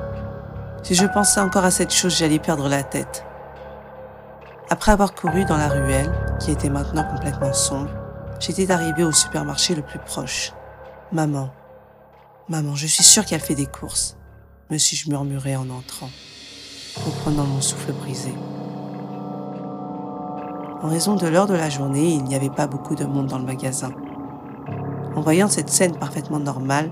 Si 0.82 0.94
je 0.94 1.06
pensais 1.06 1.40
encore 1.40 1.64
à 1.64 1.70
cette 1.70 1.92
chose, 1.92 2.16
j'allais 2.16 2.38
perdre 2.38 2.68
la 2.68 2.82
tête. 2.82 3.24
Après 4.70 4.92
avoir 4.92 5.14
couru 5.14 5.44
dans 5.44 5.56
la 5.56 5.68
ruelle, 5.68 6.10
qui 6.40 6.50
était 6.50 6.70
maintenant 6.70 7.04
complètement 7.04 7.52
sombre, 7.52 7.90
j'étais 8.38 8.70
arrivé 8.70 9.04
au 9.04 9.12
supermarché 9.12 9.74
le 9.74 9.82
plus 9.82 9.98
proche. 9.98 10.52
Maman. 11.12 11.50
Maman, 12.48 12.74
je 12.74 12.86
suis 12.86 13.04
sûre 13.04 13.24
qu'elle 13.24 13.40
fait 13.40 13.54
des 13.54 13.66
courses, 13.66 14.16
me 14.70 14.78
suis-je 14.78 15.08
murmuré 15.10 15.56
en 15.56 15.68
entrant, 15.70 16.08
reprenant 17.04 17.44
mon 17.44 17.60
souffle 17.60 17.92
brisé. 17.92 18.32
En 20.82 20.88
raison 20.88 21.14
de 21.14 21.26
l'heure 21.26 21.46
de 21.46 21.54
la 21.54 21.68
journée, 21.68 22.14
il 22.14 22.24
n'y 22.24 22.34
avait 22.34 22.48
pas 22.48 22.66
beaucoup 22.66 22.94
de 22.94 23.04
monde 23.04 23.26
dans 23.26 23.38
le 23.38 23.44
magasin. 23.44 23.92
En 25.14 25.20
voyant 25.20 25.48
cette 25.48 25.68
scène 25.68 25.96
parfaitement 25.98 26.40
normale, 26.40 26.90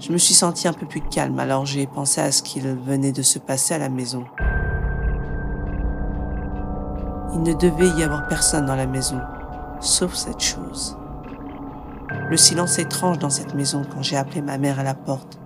je 0.00 0.12
me 0.12 0.18
suis 0.18 0.34
senti 0.34 0.66
un 0.66 0.72
peu 0.72 0.86
plus 0.86 1.02
calme 1.02 1.38
alors 1.38 1.66
j'ai 1.66 1.86
pensé 1.86 2.20
à 2.20 2.32
ce 2.32 2.42
qu'il 2.42 2.62
venait 2.62 3.12
de 3.12 3.22
se 3.22 3.38
passer 3.38 3.74
à 3.74 3.78
la 3.78 3.90
maison. 3.90 4.24
Il 7.34 7.42
ne 7.42 7.52
devait 7.52 7.88
y 7.98 8.02
avoir 8.02 8.26
personne 8.26 8.66
dans 8.66 8.74
la 8.74 8.86
maison, 8.86 9.20
sauf 9.80 10.14
cette 10.14 10.40
chose. 10.40 10.96
Le 12.28 12.36
silence 12.36 12.78
étrange 12.78 13.18
dans 13.18 13.30
cette 13.30 13.54
maison 13.54 13.82
quand 13.92 14.02
j'ai 14.02 14.16
appelé 14.16 14.40
ma 14.40 14.58
mère 14.58 14.80
à 14.80 14.82
la 14.82 14.94
porte. 14.94 15.38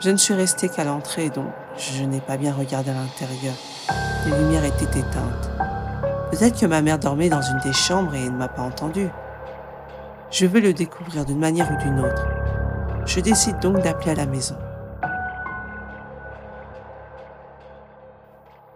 Je 0.00 0.10
ne 0.10 0.16
suis 0.16 0.34
restée 0.34 0.68
qu'à 0.68 0.84
l'entrée, 0.84 1.28
donc 1.28 1.46
je 1.76 2.04
n'ai 2.04 2.20
pas 2.20 2.36
bien 2.36 2.52
regardé 2.52 2.90
à 2.90 2.94
l'intérieur. 2.94 3.54
Les 4.24 4.36
lumières 4.38 4.64
étaient 4.64 4.98
éteintes. 4.98 5.50
Peut-être 6.30 6.58
que 6.58 6.66
ma 6.66 6.82
mère 6.82 6.98
dormait 6.98 7.28
dans 7.28 7.42
une 7.42 7.60
des 7.60 7.72
chambres 7.72 8.14
et 8.14 8.24
ne 8.24 8.36
m'a 8.36 8.48
pas 8.48 8.62
entendu. 8.62 9.08
Je 10.30 10.46
veux 10.46 10.60
le 10.60 10.72
découvrir 10.72 11.24
d'une 11.24 11.38
manière 11.38 11.70
ou 11.70 11.76
d'une 11.82 12.00
autre. 12.00 12.37
Je 13.08 13.20
décide 13.20 13.58
donc 13.60 13.80
d'appeler 13.80 14.10
à 14.10 14.14
la 14.14 14.26
maison. 14.26 14.54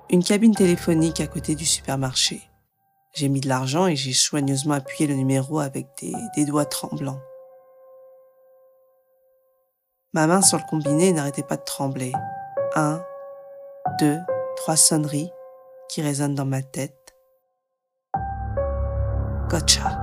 Une 0.08 0.24
cabine 0.24 0.54
téléphonique 0.54 1.20
à 1.20 1.26
côté 1.26 1.54
du 1.54 1.66
supermarché. 1.66 2.40
J'ai 3.12 3.28
mis 3.28 3.40
de 3.42 3.48
l'argent 3.48 3.86
et 3.86 3.94
j'ai 3.94 4.14
soigneusement 4.14 4.72
appuyé 4.72 5.06
le 5.06 5.14
numéro 5.16 5.60
avec 5.60 5.86
des, 6.34 6.46
doigts 6.46 6.64
tremblants. 6.64 7.20
Ma 10.14 10.26
main 10.26 10.40
sur 10.40 10.56
le 10.56 10.64
combiné 10.64 11.12
n'arrêtait 11.12 11.42
pas 11.42 11.58
de 11.58 11.64
trembler. 11.64 12.12
Un, 12.74 13.04
deux, 14.00 14.18
trois 14.56 14.76
sonneries 14.76 15.30
qui 15.90 16.00
résonnent 16.00 16.34
dans 16.34 16.46
ma 16.46 16.62
tête. 16.62 17.14
Gotcha. 19.50 20.00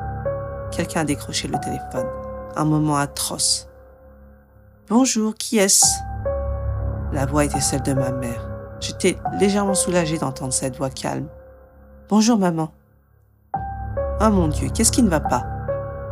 Quelqu'un 0.71 1.01
a 1.01 1.05
décroché 1.05 1.47
le 1.47 1.59
téléphone. 1.59 2.07
Un 2.55 2.65
moment 2.65 2.97
atroce. 2.97 3.68
Bonjour, 4.89 5.35
qui 5.35 5.59
est-ce? 5.59 5.85
La 7.13 7.27
voix 7.27 7.45
était 7.45 7.61
celle 7.61 7.83
de 7.83 7.93
ma 7.93 8.09
mère. 8.09 8.49
J'étais 8.79 9.17
légèrement 9.39 9.75
soulagée 9.75 10.17
d'entendre 10.17 10.51
cette 10.51 10.77
voix 10.77 10.89
calme. 10.89 11.27
Bonjour 12.09 12.39
maman. 12.39 12.71
Oh 14.19 14.29
mon 14.31 14.47
Dieu, 14.47 14.69
qu'est-ce 14.73 14.91
qui 14.91 15.03
ne 15.03 15.09
va 15.09 15.19
pas? 15.19 15.45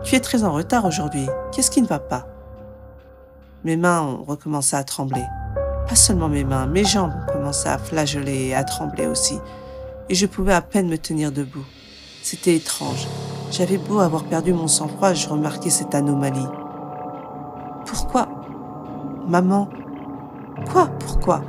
Tu 0.03 0.13
es 0.13 0.19
très 0.19 0.43
en 0.43 0.53
retard 0.53 0.85
aujourd'hui. 0.85 1.25
Qu'est-ce 1.51 1.71
qui 1.71 1.81
ne 1.81 1.87
va 1.87 1.97
pas? 1.97 2.27
Mes 3.63 3.77
mains 3.77 4.03
ont 4.03 4.23
recommencé 4.23 4.75
à 4.75 4.83
trembler. 4.83 5.25
Pas 5.89 5.95
seulement 5.95 6.29
mes 6.29 6.43
mains, 6.43 6.67
mes 6.67 6.85
jambes 6.85 7.13
ont 7.15 7.33
commencé 7.33 7.67
à 7.67 7.79
flageoler 7.79 8.49
et 8.49 8.55
à 8.55 8.63
trembler 8.63 9.07
aussi. 9.07 9.39
Et 10.07 10.13
je 10.13 10.27
pouvais 10.27 10.53
à 10.53 10.61
peine 10.61 10.87
me 10.87 10.99
tenir 10.99 11.31
debout. 11.31 11.65
C'était 12.21 12.55
étrange. 12.55 13.07
J'avais 13.49 13.79
beau 13.79 14.01
avoir 14.01 14.25
perdu 14.25 14.53
mon 14.53 14.67
sang-froid, 14.67 15.15
je 15.15 15.27
remarquais 15.29 15.71
cette 15.71 15.95
anomalie. 15.95 16.47
Pourquoi 17.87 18.27
Maman 19.27 19.67
Quoi? 20.71 20.87
Pourquoi? 20.99 21.41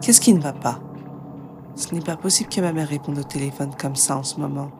Qu'est-ce 0.00 0.20
qui 0.20 0.34
ne 0.34 0.40
va 0.40 0.52
pas? 0.52 0.78
Ce 1.74 1.94
n'est 1.94 2.00
pas 2.00 2.16
possible 2.16 2.50
que 2.50 2.60
ma 2.60 2.72
mère 2.72 2.88
réponde 2.88 3.18
au 3.18 3.22
téléphone 3.22 3.70
comme 3.80 3.96
ça 3.96 4.16
en 4.16 4.22
ce 4.22 4.38
moment. 4.38 4.70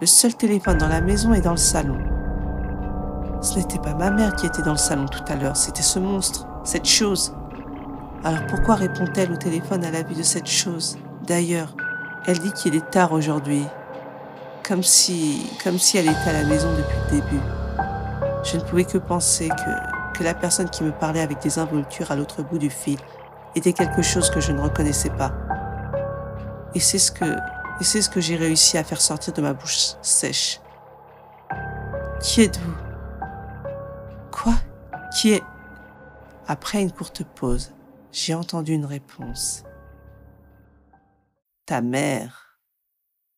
Le 0.00 0.06
seul 0.06 0.34
téléphone 0.34 0.78
dans 0.78 0.88
la 0.88 1.00
maison 1.00 1.32
est 1.32 1.40
dans 1.40 1.52
le 1.52 1.56
salon. 1.56 1.98
Ce 3.40 3.56
n'était 3.56 3.78
pas 3.78 3.94
ma 3.94 4.10
mère 4.10 4.34
qui 4.36 4.46
était 4.46 4.62
dans 4.62 4.72
le 4.72 4.78
salon 4.78 5.06
tout 5.06 5.24
à 5.26 5.36
l'heure, 5.36 5.56
c'était 5.56 5.82
ce 5.82 5.98
monstre, 5.98 6.46
cette 6.64 6.86
chose. 6.86 7.34
Alors 8.24 8.46
pourquoi 8.46 8.74
répond-elle 8.74 9.32
au 9.32 9.36
téléphone 9.36 9.84
à 9.84 9.90
la 9.90 10.02
vue 10.02 10.14
de 10.14 10.22
cette 10.22 10.48
chose? 10.48 10.98
D'ailleurs, 11.26 11.74
elle 12.26 12.38
dit 12.38 12.52
qu'il 12.52 12.74
est 12.74 12.90
tard 12.90 13.12
aujourd'hui. 13.12 13.64
Comme 14.66 14.82
si, 14.82 15.50
comme 15.62 15.78
si 15.78 15.98
elle 15.98 16.08
était 16.08 16.30
à 16.30 16.32
la 16.32 16.44
maison 16.44 16.68
depuis 16.70 16.96
le 17.04 17.20
début. 17.20 17.42
Je 18.42 18.56
ne 18.56 18.62
pouvais 18.62 18.84
que 18.84 18.98
penser 18.98 19.48
que, 19.48 19.93
que 20.14 20.24
la 20.24 20.32
personne 20.34 20.70
qui 20.70 20.82
me 20.82 20.92
parlait 20.92 21.20
avec 21.20 21.40
des 21.42 21.58
involtures 21.58 22.10
à 22.10 22.16
l'autre 22.16 22.42
bout 22.42 22.58
du 22.58 22.70
fil 22.70 22.98
était 23.54 23.72
quelque 23.72 24.00
chose 24.00 24.30
que 24.30 24.40
je 24.40 24.52
ne 24.52 24.60
reconnaissais 24.60 25.10
pas. 25.10 25.32
Et 26.74 26.80
c'est 26.80 26.98
ce 26.98 27.12
que, 27.12 27.24
et 27.80 27.84
c'est 27.84 28.00
ce 28.00 28.08
que 28.08 28.20
j'ai 28.20 28.36
réussi 28.36 28.78
à 28.78 28.84
faire 28.84 29.00
sortir 29.00 29.34
de 29.34 29.42
ma 29.42 29.52
bouche 29.52 29.94
sèche. 30.00 30.60
Qui 32.20 32.42
êtes-vous? 32.42 32.74
Quoi? 34.32 34.54
Qui 35.14 35.32
est? 35.32 35.42
Après 36.46 36.80
une 36.80 36.92
courte 36.92 37.24
pause, 37.24 37.74
j'ai 38.12 38.34
entendu 38.34 38.72
une 38.72 38.86
réponse. 38.86 39.64
Ta 41.66 41.80
mère. 41.80 42.58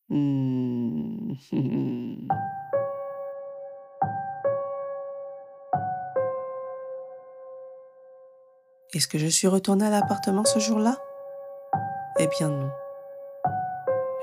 Hmm. 0.08 1.32
Est-ce 8.96 9.08
que 9.08 9.18
je 9.18 9.26
suis 9.26 9.46
retournée 9.46 9.84
à 9.84 9.90
l'appartement 9.90 10.46
ce 10.46 10.58
jour-là? 10.58 10.96
Eh 12.18 12.28
bien 12.28 12.48
non. 12.48 12.70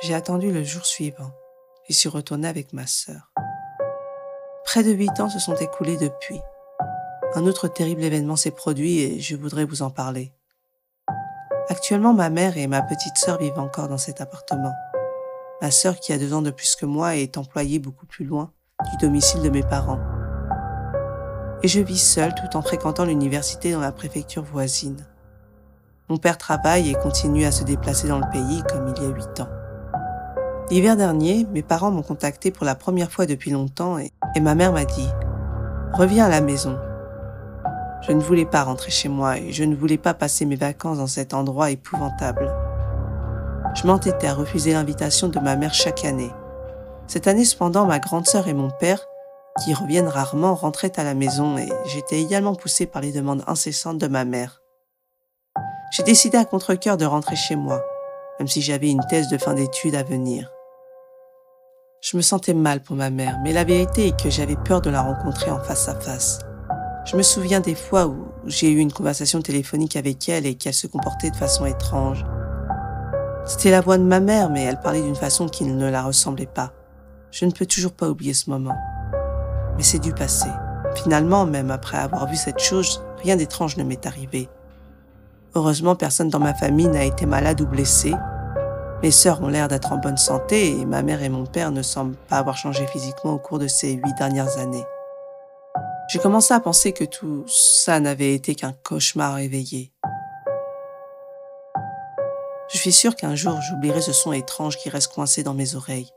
J'ai 0.02 0.16
attendu 0.16 0.52
le 0.52 0.64
jour 0.64 0.84
suivant. 0.84 1.30
J'y 1.88 1.94
suis 1.94 2.10
retournée 2.10 2.48
avec 2.48 2.74
ma 2.74 2.88
sœur. 2.88 3.32
Près 4.66 4.82
de 4.82 4.90
huit 4.90 5.20
ans 5.20 5.30
se 5.30 5.38
sont 5.38 5.54
écoulés 5.58 5.98
depuis. 5.98 6.42
Un 7.36 7.46
autre 7.46 7.68
terrible 7.68 8.04
événement 8.04 8.36
s'est 8.36 8.50
produit 8.50 8.98
et 8.98 9.20
je 9.20 9.36
voudrais 9.36 9.66
vous 9.66 9.84
en 9.84 9.92
parler. 9.92 10.34
Actuellement, 11.70 12.16
ma 12.16 12.32
mère 12.32 12.58
et 12.58 12.66
ma 12.66 12.82
petite 12.82 13.18
sœur 13.18 13.38
vivent 13.38 13.60
encore 13.60 13.90
dans 13.90 14.00
cet 14.00 14.22
appartement. 14.22 14.74
Ma 15.62 15.70
sœur, 15.70 16.00
qui 16.00 16.14
a 16.14 16.18
deux 16.18 16.34
ans 16.34 16.42
de 16.42 16.50
plus 16.50 16.76
que 16.76 16.88
moi, 16.88 17.16
est 17.16 17.38
employée 17.38 17.78
beaucoup 17.78 18.08
plus 18.08 18.26
loin 18.26 18.52
du 18.90 18.98
domicile 18.98 19.44
de 19.44 19.52
mes 19.52 19.62
parents. 19.62 20.00
Et 21.64 21.70
je 21.70 21.80
vis 21.80 21.98
seule 21.98 22.36
tout 22.36 22.58
en 22.58 22.62
fréquentant 22.62 23.06
l'université 23.06 23.72
dans 23.72 23.80
la 23.80 23.94
préfecture 23.94 24.44
voisine. 24.44 25.06
Mon 26.10 26.18
père 26.18 26.38
travaille 26.38 26.90
et 26.90 26.94
continue 26.94 27.46
à 27.46 27.54
se 27.54 27.64
déplacer 27.64 28.10
dans 28.10 28.20
le 28.20 28.30
pays 28.34 28.62
comme 28.70 28.94
il 28.94 29.02
y 29.02 29.06
a 29.06 29.10
huit 29.10 29.40
ans. 29.40 29.48
L'hiver 30.70 30.98
dernier, 30.98 31.48
mes 31.54 31.64
parents 31.64 31.92
m'ont 31.92 32.02
contacté 32.02 32.52
pour 32.52 32.66
la 32.66 32.76
première 32.76 33.12
fois 33.12 33.26
depuis 33.26 33.52
longtemps 33.52 33.98
et, 33.98 34.12
et 34.36 34.42
ma 34.42 34.56
mère 34.56 34.74
m'a 34.74 34.84
dit⁇ 34.84 35.08
Reviens 35.96 36.26
à 36.26 36.30
la 36.30 36.42
maison⁇ 36.42 36.74
Je 38.06 38.12
ne 38.12 38.20
voulais 38.20 38.46
pas 38.46 38.64
rentrer 38.64 38.92
chez 38.92 39.08
moi 39.08 39.38
et 39.38 39.54
je 39.54 39.64
ne 39.64 39.76
voulais 39.76 39.98
pas 39.98 40.14
passer 40.14 40.46
mes 40.46 40.58
vacances 40.58 40.98
dans 40.98 41.08
cet 41.08 41.34
endroit 41.34 41.72
épouvantable. 41.72 42.54
Je 43.74 43.88
m'entêtais 43.88 44.28
à 44.28 44.34
refuser 44.34 44.74
l'invitation 44.74 45.30
de 45.30 45.40
ma 45.40 45.56
mère 45.56 45.74
chaque 45.74 46.04
année. 46.04 46.32
Cette 47.08 47.28
année 47.28 47.46
cependant, 47.46 47.86
ma 47.86 48.00
grande 48.00 48.28
sœur 48.28 48.50
et 48.50 48.54
mon 48.54 48.70
père, 48.70 49.06
qui 49.62 49.74
reviennent 49.74 50.08
rarement, 50.08 50.56
rentraient 50.56 51.00
à 51.00 51.04
la 51.04 51.14
maison 51.14 51.58
et 51.58 51.70
j'étais 51.86 52.22
également 52.22 52.56
poussée 52.56 52.86
par 52.86 53.02
les 53.02 53.12
demandes 53.12 53.44
incessantes 53.48 53.98
de 54.00 54.08
ma 54.08 54.26
mère. 54.26 54.62
J'ai 55.92 56.04
décidé 56.04 56.38
à 56.38 56.46
contre-cœur 56.46 56.98
de 56.98 57.06
rentrer 57.06 57.36
chez 57.36 57.56
moi, 57.56 57.84
même 58.40 58.48
si 58.48 58.62
j'avais 58.62 58.90
une 58.90 59.06
thèse 59.10 59.28
de 59.28 59.38
fin 59.38 59.54
d'études 59.54 59.96
à 59.96 60.04
venir. 60.04 60.50
Je 62.02 62.18
me 62.18 62.22
sentais 62.22 62.54
mal 62.54 62.82
pour 62.82 62.96
ma 62.96 63.10
mère, 63.10 63.40
mais 63.44 63.54
la 63.54 63.64
vérité 63.64 64.08
est 64.08 64.20
que 64.20 64.30
j'avais 64.30 64.56
peur 64.56 64.82
de 64.82 64.90
la 64.90 65.02
rencontrer 65.02 65.52
en 65.52 65.60
face 65.60 65.88
à 65.88 65.96
face. 65.96 66.40
Je 67.06 67.16
me 67.16 67.22
souviens 67.22 67.60
des 67.60 67.76
fois 67.76 68.08
où 68.08 68.26
j'ai 68.46 68.72
eu 68.72 68.80
une 68.80 68.92
conversation 68.92 69.42
téléphonique 69.42 69.96
avec 69.96 70.28
elle 70.28 70.46
et 70.46 70.56
qu'elle 70.56 70.74
se 70.74 70.88
comportait 70.88 71.30
de 71.30 71.36
façon 71.36 71.66
étrange. 71.66 72.26
C'était 73.46 73.72
la 73.72 73.82
voix 73.82 73.98
de 73.98 74.04
ma 74.04 74.20
mère, 74.20 74.50
mais 74.50 74.64
elle 74.64 74.80
parlait 74.80 75.02
d'une 75.02 75.16
façon 75.16 75.48
qui 75.48 75.64
ne 75.66 75.90
la 75.90 76.04
ressemblait 76.04 76.46
pas. 76.46 76.72
Je 77.32 77.46
ne 77.46 77.52
peux 77.52 77.66
toujours 77.66 77.92
pas 77.92 78.10
oublier 78.10 78.34
ce 78.34 78.50
moment. 78.50 78.76
Mais 79.78 79.84
c'est 79.84 80.00
du 80.00 80.14
passé. 80.14 80.50
Finalement, 80.96 81.46
même 81.46 81.72
après 81.72 81.98
avoir 81.98 82.28
vu 82.28 82.36
cette 82.36 82.60
chose, 82.60 83.04
rien 83.22 83.36
d'étrange 83.36 83.78
ne 83.78 83.84
m'est 83.84 84.06
arrivé. 84.06 84.50
Heureusement, 85.56 85.96
personne 85.96 86.30
dans 86.30 86.40
ma 86.40 86.54
famille 86.54 86.88
n'a 86.88 87.04
été 87.04 87.26
malade 87.26 87.62
ou 87.62 87.66
blessé, 87.66 88.14
mes 89.04 89.12
sœurs 89.12 89.42
ont 89.42 89.50
l'air 89.50 89.68
d'être 89.68 89.92
en 89.92 89.98
bonne 89.98 90.16
santé 90.16 90.80
et 90.80 90.86
ma 90.86 91.02
mère 91.02 91.22
et 91.22 91.28
mon 91.28 91.46
père 91.46 91.72
ne 91.72 91.82
semblent 91.82 92.16
pas 92.30 92.38
avoir 92.38 92.56
changé 92.56 92.88
physiquement 92.88 93.34
au 93.34 93.38
cours 93.38 93.60
de 93.60 93.68
ces 93.68 93.92
huit 93.92 94.14
dernières 94.18 94.58
années. 94.60 94.86
J'ai 96.08 96.20
commencé 96.20 96.54
à 96.54 96.62
penser 96.62 96.94
que 96.94 97.04
tout 97.04 97.44
ça 97.48 98.00
n'avait 98.00 98.34
été 98.34 98.56
qu'un 98.56 98.72
cauchemar 98.72 99.40
éveillé. 99.40 99.92
Je 102.72 102.78
suis 102.78 102.94
sûre 102.94 103.18
qu'un 103.18 103.36
jour 103.36 103.60
j'oublierai 103.62 104.00
ce 104.00 104.14
son 104.14 104.32
étrange 104.32 104.78
qui 104.78 104.90
reste 104.90 105.12
coincé 105.12 105.44
dans 105.44 105.54
mes 105.54 105.76
oreilles. 105.76 106.10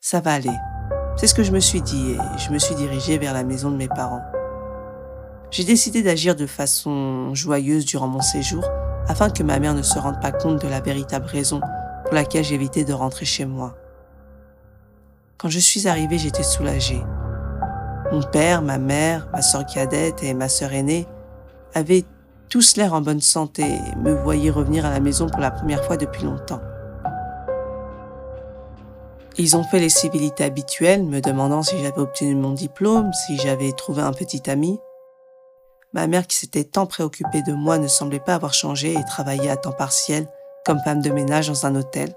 Ça 0.00 0.20
va 0.20 0.32
aller. 0.32 0.56
C'est 1.16 1.26
ce 1.26 1.34
que 1.34 1.42
je 1.42 1.50
me 1.50 1.60
suis 1.60 1.80
dit 1.80 2.12
et 2.12 2.38
je 2.38 2.50
me 2.50 2.58
suis 2.58 2.74
dirigée 2.74 3.16
vers 3.16 3.32
la 3.32 3.42
maison 3.42 3.70
de 3.70 3.76
mes 3.76 3.88
parents. 3.88 4.22
J'ai 5.50 5.64
décidé 5.64 6.02
d'agir 6.02 6.36
de 6.36 6.46
façon 6.46 7.34
joyeuse 7.34 7.86
durant 7.86 8.06
mon 8.06 8.20
séjour 8.20 8.68
afin 9.08 9.30
que 9.30 9.42
ma 9.42 9.58
mère 9.58 9.72
ne 9.72 9.80
se 9.80 9.98
rende 9.98 10.20
pas 10.20 10.32
compte 10.32 10.60
de 10.60 10.68
la 10.68 10.80
véritable 10.80 11.24
raison 11.24 11.60
pour 12.04 12.12
laquelle 12.14 12.44
j'évitais 12.44 12.84
de 12.84 12.92
rentrer 12.92 13.24
chez 13.24 13.46
moi. 13.46 13.76
Quand 15.38 15.48
je 15.48 15.58
suis 15.58 15.88
arrivée, 15.88 16.18
j'étais 16.18 16.42
soulagée. 16.42 17.02
Mon 18.12 18.22
père, 18.22 18.60
ma 18.60 18.76
mère, 18.76 19.28
ma 19.32 19.40
sœur 19.40 19.64
cadette 19.64 20.22
et 20.22 20.34
ma 20.34 20.50
sœur 20.50 20.74
aînée 20.74 21.06
avaient 21.74 22.04
tous 22.50 22.76
l'air 22.76 22.92
en 22.92 23.00
bonne 23.00 23.22
santé 23.22 23.62
et 23.62 23.96
me 23.96 24.12
voyaient 24.12 24.50
revenir 24.50 24.84
à 24.84 24.90
la 24.90 25.00
maison 25.00 25.28
pour 25.28 25.40
la 25.40 25.50
première 25.50 25.82
fois 25.84 25.96
depuis 25.96 26.24
longtemps. 26.24 26.60
Ils 29.38 29.54
ont 29.54 29.64
fait 29.64 29.80
les 29.80 29.90
civilités 29.90 30.44
habituelles, 30.44 31.04
me 31.04 31.20
demandant 31.20 31.62
si 31.62 31.76
j'avais 31.76 31.98
obtenu 31.98 32.34
mon 32.34 32.52
diplôme, 32.52 33.12
si 33.12 33.36
j'avais 33.36 33.72
trouvé 33.72 34.00
un 34.00 34.12
petit 34.12 34.48
ami. 34.48 34.80
Ma 35.92 36.06
mère 36.06 36.26
qui 36.26 36.38
s'était 36.38 36.64
tant 36.64 36.86
préoccupée 36.86 37.42
de 37.42 37.52
moi 37.52 37.76
ne 37.76 37.86
semblait 37.86 38.20
pas 38.20 38.34
avoir 38.34 38.54
changé 38.54 38.94
et 38.94 39.04
travaillait 39.04 39.50
à 39.50 39.56
temps 39.56 39.72
partiel 39.72 40.26
comme 40.64 40.80
femme 40.80 41.02
de 41.02 41.10
ménage 41.10 41.48
dans 41.48 41.66
un 41.66 41.74
hôtel. 41.74 42.14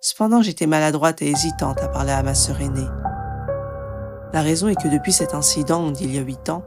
Cependant, 0.00 0.42
j'étais 0.42 0.66
maladroite 0.66 1.22
et 1.22 1.30
hésitante 1.30 1.82
à 1.82 1.88
parler 1.88 2.12
à 2.12 2.22
ma 2.22 2.34
sœur 2.34 2.60
aînée. 2.60 2.88
La 4.32 4.42
raison 4.42 4.68
est 4.68 4.80
que 4.80 4.88
depuis 4.88 5.12
cet 5.12 5.34
incident 5.34 5.90
d'il 5.90 6.14
y 6.14 6.18
a 6.18 6.22
huit 6.22 6.48
ans, 6.50 6.62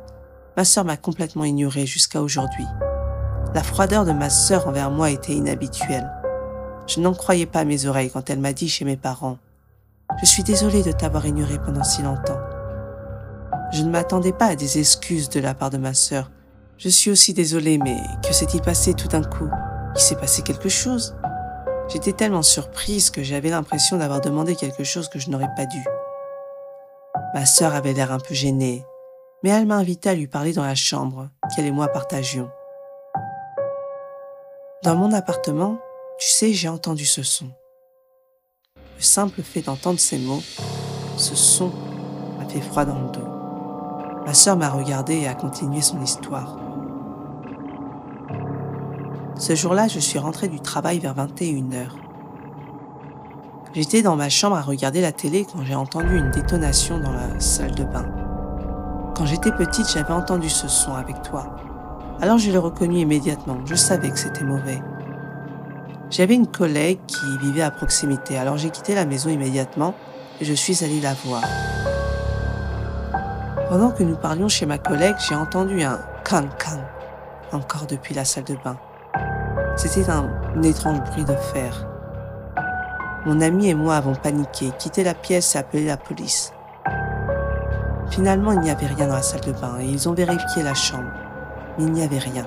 ma 0.58 0.66
sœur 0.66 0.84
m'a 0.84 0.98
complètement 0.98 1.46
ignorée 1.46 1.86
jusqu'à 1.86 2.22
aujourd'hui. 2.22 2.66
La 3.54 3.64
froideur 3.64 4.04
de 4.04 4.12
ma 4.12 4.30
sœur 4.30 4.68
envers 4.68 4.92
moi 4.92 5.12
était 5.12 5.34
inhabituelle. 5.34 6.12
Je 6.88 7.02
n'en 7.02 7.14
croyais 7.14 7.46
pas 7.46 7.60
à 7.60 7.66
mes 7.66 7.86
oreilles 7.86 8.10
quand 8.10 8.30
elle 8.30 8.40
m'a 8.40 8.54
dit 8.54 8.70
chez 8.70 8.86
mes 8.86 8.98
parents 8.98 9.38
Je 10.22 10.26
suis 10.26 10.44
désolée 10.44 10.84
de 10.84 10.94
t'avoir 10.94 11.26
ignorée 11.26 11.60
pendant 11.60 11.84
si 11.84 12.02
longtemps. 12.02 12.40
Je 13.74 13.84
ne 13.84 13.90
m'attendais 13.90 14.32
pas 14.32 14.46
à 14.46 14.56
des 14.56 14.80
excuses 14.80 15.30
de 15.30 15.42
la 15.42 15.54
part 15.54 15.70
de 15.70 15.78
ma 15.78 15.94
sœur. 15.94 16.32
Je 16.78 16.88
suis 16.88 17.12
aussi 17.12 17.34
désolée, 17.34 17.78
mais 17.78 17.98
que 18.26 18.34
s'est-il 18.34 18.62
passé 18.62 18.94
tout 18.94 19.10
d'un 19.10 19.24
coup? 19.24 19.50
Il 19.96 20.02
s'est 20.02 20.16
passé 20.16 20.42
quelque 20.42 20.70
chose 20.70 21.16
J'étais 21.90 22.14
tellement 22.14 22.42
surprise 22.42 23.10
que 23.10 23.24
j'avais 23.24 23.50
l'impression 23.50 23.98
d'avoir 23.98 24.22
demandé 24.22 24.56
quelque 24.56 24.84
chose 24.84 25.10
que 25.10 25.20
je 25.20 25.30
n'aurais 25.30 25.54
pas 25.56 25.66
dû. 25.66 25.84
Ma 27.34 27.46
sœur 27.46 27.76
avait 27.76 27.94
l'air 27.94 28.12
un 28.12 28.20
peu 28.20 28.34
gênée, 28.34 28.86
mais 29.44 29.50
elle 29.50 29.66
m'a 29.66 29.76
invité 29.76 30.10
à 30.10 30.14
lui 30.14 30.28
parler 30.28 30.54
dans 30.54 30.66
la 30.66 30.76
chambre 30.76 31.30
qu'elle 31.54 31.66
et 31.66 31.72
moi 31.72 31.88
partagions. 31.88 32.50
Dans 34.84 34.96
mon 34.96 35.12
appartement, 35.14 35.80
tu 36.20 36.28
sais, 36.28 36.52
j'ai 36.54 36.68
entendu 36.68 37.06
ce 37.06 37.22
son. 37.22 37.48
Le 38.76 39.04
simple 39.04 39.44
fait 39.44 39.62
d'entendre 39.62 40.00
ces 40.00 40.18
mots, 40.18 40.42
ce 41.16 41.36
son 41.36 41.72
m'a 42.40 42.50
fait 42.50 42.62
froid 42.62 42.86
dans 42.86 43.00
le 43.00 43.12
dos. 43.12 43.28
Ma 44.26 44.34
sœur 44.34 44.58
m'a 44.58 44.70
regardé 44.70 45.18
et 45.18 45.28
a 45.28 45.36
continué 45.36 45.82
son 45.82 46.02
histoire. 46.02 46.58
Ce 49.38 49.54
jour-là, 49.54 49.88
je 49.88 50.00
suis 50.00 50.18
rentrée 50.18 50.48
du 50.48 50.60
travail 50.60 50.98
vers 50.98 51.14
21h. 51.14 51.90
J'étais 53.74 54.02
dans 54.02 54.16
ma 54.16 54.30
chambre 54.30 54.56
à 54.56 54.62
regarder 54.62 55.02
la 55.02 55.12
télé 55.12 55.46
quand 55.46 55.64
j'ai 55.64 55.76
entendu 55.76 56.18
une 56.18 56.32
détonation 56.32 57.00
dans 57.00 57.12
la 57.12 57.40
salle 57.40 57.76
de 57.76 57.84
bain. 57.84 58.08
Quand 59.16 59.28
j'étais 59.28 59.52
petite, 59.52 59.88
j'avais 59.92 60.14
entendu 60.14 60.50
ce 60.50 60.68
son 60.68 60.94
avec 60.94 61.22
toi. 61.22 61.56
Alors 62.20 62.40
je 62.40 62.50
l'ai 62.50 62.58
reconnu 62.58 62.98
immédiatement. 62.98 63.60
Je 63.66 63.76
savais 63.76 64.10
que 64.10 64.18
c'était 64.18 64.44
mauvais. 64.44 64.82
J'avais 66.10 66.36
une 66.36 66.48
collègue 66.48 67.00
qui 67.06 67.38
vivait 67.42 67.62
à 67.62 67.72
proximité, 67.72 68.38
alors 68.38 68.58
j'ai 68.58 68.70
quitté 68.70 68.96
la 68.96 69.06
maison 69.06 69.30
immédiatement 69.30 69.94
et 70.40 70.46
je 70.46 70.54
suis 70.54 70.84
allée 70.84 71.02
la 71.02 71.14
voir. 71.14 71.44
Pendant 73.70 73.92
que 73.92 74.04
nous 74.04 74.16
parlions 74.16 74.48
chez 74.48 74.66
ma 74.66 74.78
collègue, 74.78 75.18
j'ai 75.28 75.36
entendu 75.36 75.84
un 75.84 76.00
can 76.24 76.46
can 76.58 76.80
encore 77.52 77.88
depuis 77.88 78.14
la 78.14 78.24
salle 78.24 78.46
de 78.46 78.56
bain. 78.64 78.78
C'était 79.76 80.10
un, 80.10 80.30
étrange 80.64 81.02
bruit 81.12 81.26
de 81.26 81.36
fer. 81.36 81.88
Mon 83.26 83.42
ami 83.42 83.70
et 83.70 83.76
moi 83.76 83.98
avons 83.98 84.16
paniqué, 84.16 84.72
quitté 84.80 85.04
la 85.04 85.14
pièce 85.14 85.56
et 85.56 85.60
appelé 85.60 85.86
la 85.86 85.98
police. 85.98 86.54
Finalement, 88.10 88.54
il 88.54 88.62
n'y 88.62 88.70
avait 88.70 88.88
rien 88.88 89.08
dans 89.08 89.16
la 89.16 89.22
salle 89.22 89.42
de 89.42 89.52
bain 89.52 89.78
et 89.82 89.86
ils 89.86 90.08
ont 90.08 90.14
vérifié 90.14 90.64
la 90.64 90.74
chambre. 90.74 91.12
Mais 91.78 91.84
il 91.84 91.92
n'y 91.92 92.04
avait 92.04 92.18
rien. 92.18 92.46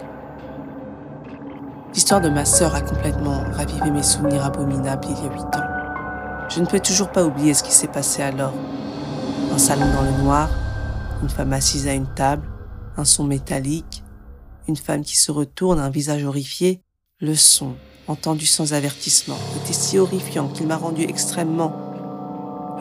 L'histoire 1.93 2.21
de 2.21 2.29
ma 2.29 2.45
sœur 2.45 2.77
a 2.77 2.83
complètement 2.83 3.43
ravivé 3.53 3.91
mes 3.91 4.05
souvenirs 4.05 4.45
abominables 4.45 5.09
il 5.11 5.25
y 5.25 5.29
a 5.29 5.33
huit 5.33 5.57
ans. 5.57 6.49
Je 6.49 6.61
ne 6.61 6.67
peux 6.67 6.79
toujours 6.79 7.11
pas 7.11 7.25
oublier 7.25 7.53
ce 7.53 7.65
qui 7.65 7.73
s'est 7.73 7.89
passé 7.89 8.23
alors. 8.23 8.55
Un 9.53 9.59
salon 9.59 9.87
dans 9.93 10.03
le 10.03 10.23
noir, 10.23 10.49
une 11.21 11.29
femme 11.29 11.53
assise 11.53 11.89
à 11.89 11.93
une 11.93 12.07
table, 12.15 12.49
un 12.97 13.05
son 13.05 13.25
métallique, 13.25 14.05
une 14.69 14.77
femme 14.77 15.03
qui 15.03 15.19
se 15.19 15.33
retourne, 15.33 15.81
un 15.81 15.91
visage 15.91 16.25
horrifié. 16.25 16.81
Le 17.21 17.35
son, 17.35 17.75
entendu 18.07 18.47
sans 18.47 18.73
avertissement, 18.73 19.37
était 19.57 19.73
si 19.73 19.99
horrifiant 19.99 20.47
qu'il 20.49 20.69
m'a 20.69 20.77
rendu 20.77 21.03
extrêmement, 21.03 21.75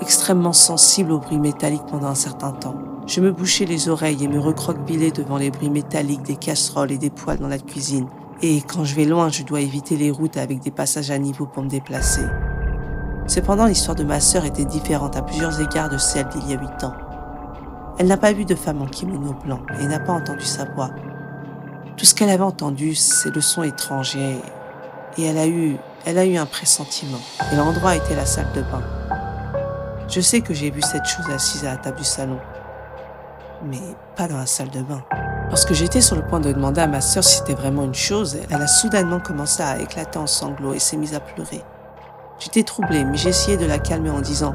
extrêmement 0.01 0.53
sensible 0.53 1.11
au 1.11 1.17
bruit 1.17 1.39
métallique 1.39 1.85
pendant 1.89 2.07
un 2.07 2.15
certain 2.15 2.51
temps. 2.51 2.75
Je 3.07 3.21
me 3.21 3.31
bouchais 3.31 3.65
les 3.65 3.89
oreilles 3.89 4.23
et 4.23 4.27
me 4.27 4.39
recroquevillais 4.39 5.09
devant 5.09 5.37
les 5.37 5.49
bruits 5.49 5.71
métalliques 5.71 6.21
des 6.21 6.35
casseroles 6.35 6.91
et 6.91 6.99
des 6.99 7.09
poêles 7.09 7.39
dans 7.39 7.47
la 7.47 7.57
cuisine. 7.57 8.07
Et 8.41 8.61
quand 8.61 8.85
je 8.85 8.95
vais 8.95 9.03
loin, 9.03 9.29
je 9.29 9.43
dois 9.43 9.59
éviter 9.59 9.97
les 9.97 10.11
routes 10.11 10.37
avec 10.37 10.61
des 10.61 10.71
passages 10.71 11.11
à 11.11 11.17
niveau 11.17 11.45
pour 11.45 11.61
me 11.61 11.69
déplacer. 11.69 12.23
Cependant, 13.27 13.65
l'histoire 13.65 13.95
de 13.95 14.05
ma 14.05 14.21
sœur 14.21 14.45
était 14.45 14.63
différente 14.63 15.17
à 15.17 15.21
plusieurs 15.21 15.59
égards 15.59 15.89
de 15.89 15.97
celle 15.97 16.27
d'il 16.29 16.49
y 16.49 16.53
a 16.53 16.59
huit 16.59 16.83
ans. 16.83 16.93
Elle 17.97 18.07
n'a 18.07 18.15
pas 18.15 18.31
vu 18.31 18.45
de 18.45 18.55
femme 18.55 18.81
en 18.81 18.87
kimono 18.87 19.33
blanc 19.43 19.59
et 19.81 19.85
n'a 19.85 19.99
pas 19.99 20.13
entendu 20.13 20.45
sa 20.45 20.63
voix. 20.63 20.89
Tout 21.97 22.05
ce 22.05 22.15
qu'elle 22.15 22.29
avait 22.29 22.43
entendu, 22.43 22.95
c'est 22.95 23.35
le 23.35 23.41
son 23.41 23.63
étranger. 23.63 24.37
Et 25.17 25.25
elle 25.25 25.37
a 25.37 25.45
eu, 25.45 25.75
elle 26.05 26.17
a 26.17 26.25
eu 26.25 26.37
un 26.37 26.45
pressentiment. 26.45 27.19
Et 27.51 27.57
l'endroit 27.57 27.97
était 27.97 28.15
la 28.15 28.25
salle 28.25 28.47
de 28.55 28.61
bain. 28.61 28.81
Je 30.07 30.21
sais 30.21 30.39
que 30.39 30.53
j'ai 30.53 30.71
vu 30.71 30.81
cette 30.81 31.05
chose 31.05 31.29
assise 31.29 31.65
à 31.65 31.71
la 31.71 31.77
table 31.77 31.97
du 31.97 32.05
salon. 32.05 32.39
Mais 33.65 33.81
pas 34.15 34.29
dans 34.29 34.37
la 34.37 34.45
salle 34.45 34.69
de 34.69 34.81
bain. 34.81 35.03
Lorsque 35.49 35.73
j'étais 35.73 36.01
sur 36.01 36.15
le 36.15 36.21
point 36.21 36.39
de 36.39 36.51
demander 36.51 36.81
à 36.81 36.87
ma 36.87 37.01
sœur 37.01 37.23
si 37.23 37.37
c'était 37.37 37.55
vraiment 37.55 37.83
une 37.83 37.95
chose, 37.95 38.37
elle 38.51 38.61
a 38.61 38.67
soudainement 38.67 39.19
commencé 39.19 39.63
à 39.63 39.79
éclater 39.79 40.19
en 40.19 40.27
sanglots 40.27 40.73
et 40.73 40.79
s'est 40.79 40.95
mise 40.95 41.15
à 41.15 41.19
pleurer. 41.19 41.63
J'étais 42.37 42.61
troublée, 42.61 43.03
mais 43.03 43.17
j'ai 43.17 43.29
essayé 43.29 43.57
de 43.57 43.65
la 43.65 43.79
calmer 43.79 44.11
en 44.11 44.21
disant 44.21 44.53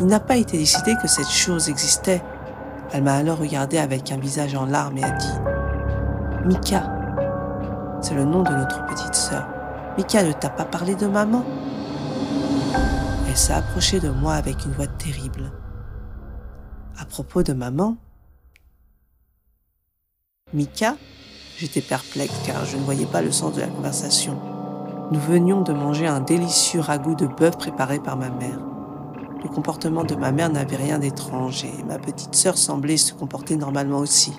Il 0.00 0.06
n'a 0.06 0.20
pas 0.20 0.36
été 0.36 0.56
décidé 0.56 0.94
que 1.02 1.08
cette 1.08 1.28
chose 1.28 1.68
existait. 1.68 2.22
Elle 2.92 3.02
m'a 3.02 3.14
alors 3.14 3.38
regardé 3.38 3.76
avec 3.76 4.12
un 4.12 4.18
visage 4.18 4.54
en 4.54 4.66
larmes 4.66 4.98
et 4.98 5.04
a 5.04 5.10
dit 5.10 5.38
Mika, 6.46 6.84
c'est 8.00 8.14
le 8.14 8.24
nom 8.24 8.44
de 8.44 8.54
notre 8.54 8.86
petite 8.86 9.16
sœur. 9.16 9.48
Mika 9.98 10.22
ne 10.22 10.32
t'a 10.32 10.48
pas 10.48 10.64
parlé 10.64 10.94
de 10.94 11.08
maman 11.08 11.44
Elle 13.28 13.36
s'est 13.36 13.52
approchée 13.52 13.98
de 13.98 14.10
moi 14.10 14.34
avec 14.34 14.64
une 14.64 14.72
voix 14.72 14.86
terrible. 14.86 15.50
À 16.98 17.04
propos 17.04 17.42
de 17.42 17.52
maman 17.52 17.96
Mika 20.54 20.96
J'étais 21.58 21.82
perplexe 21.82 22.32
car 22.46 22.64
je 22.64 22.78
ne 22.78 22.82
voyais 22.82 23.04
pas 23.04 23.20
le 23.20 23.30
sens 23.32 23.52
de 23.52 23.60
la 23.60 23.66
conversation. 23.66 24.38
Nous 25.10 25.20
venions 25.20 25.60
de 25.60 25.74
manger 25.74 26.06
un 26.06 26.20
délicieux 26.20 26.80
ragoût 26.80 27.14
de 27.14 27.26
bœuf 27.26 27.58
préparé 27.58 27.98
par 27.98 28.16
ma 28.16 28.30
mère. 28.30 28.58
Le 29.42 29.48
comportement 29.50 30.04
de 30.04 30.14
ma 30.14 30.32
mère 30.32 30.48
n'avait 30.48 30.76
rien 30.76 30.98
d'étrange 30.98 31.64
et 31.64 31.82
ma 31.82 31.98
petite 31.98 32.34
sœur 32.34 32.56
semblait 32.56 32.96
se 32.96 33.12
comporter 33.12 33.56
normalement 33.56 33.98
aussi. 33.98 34.32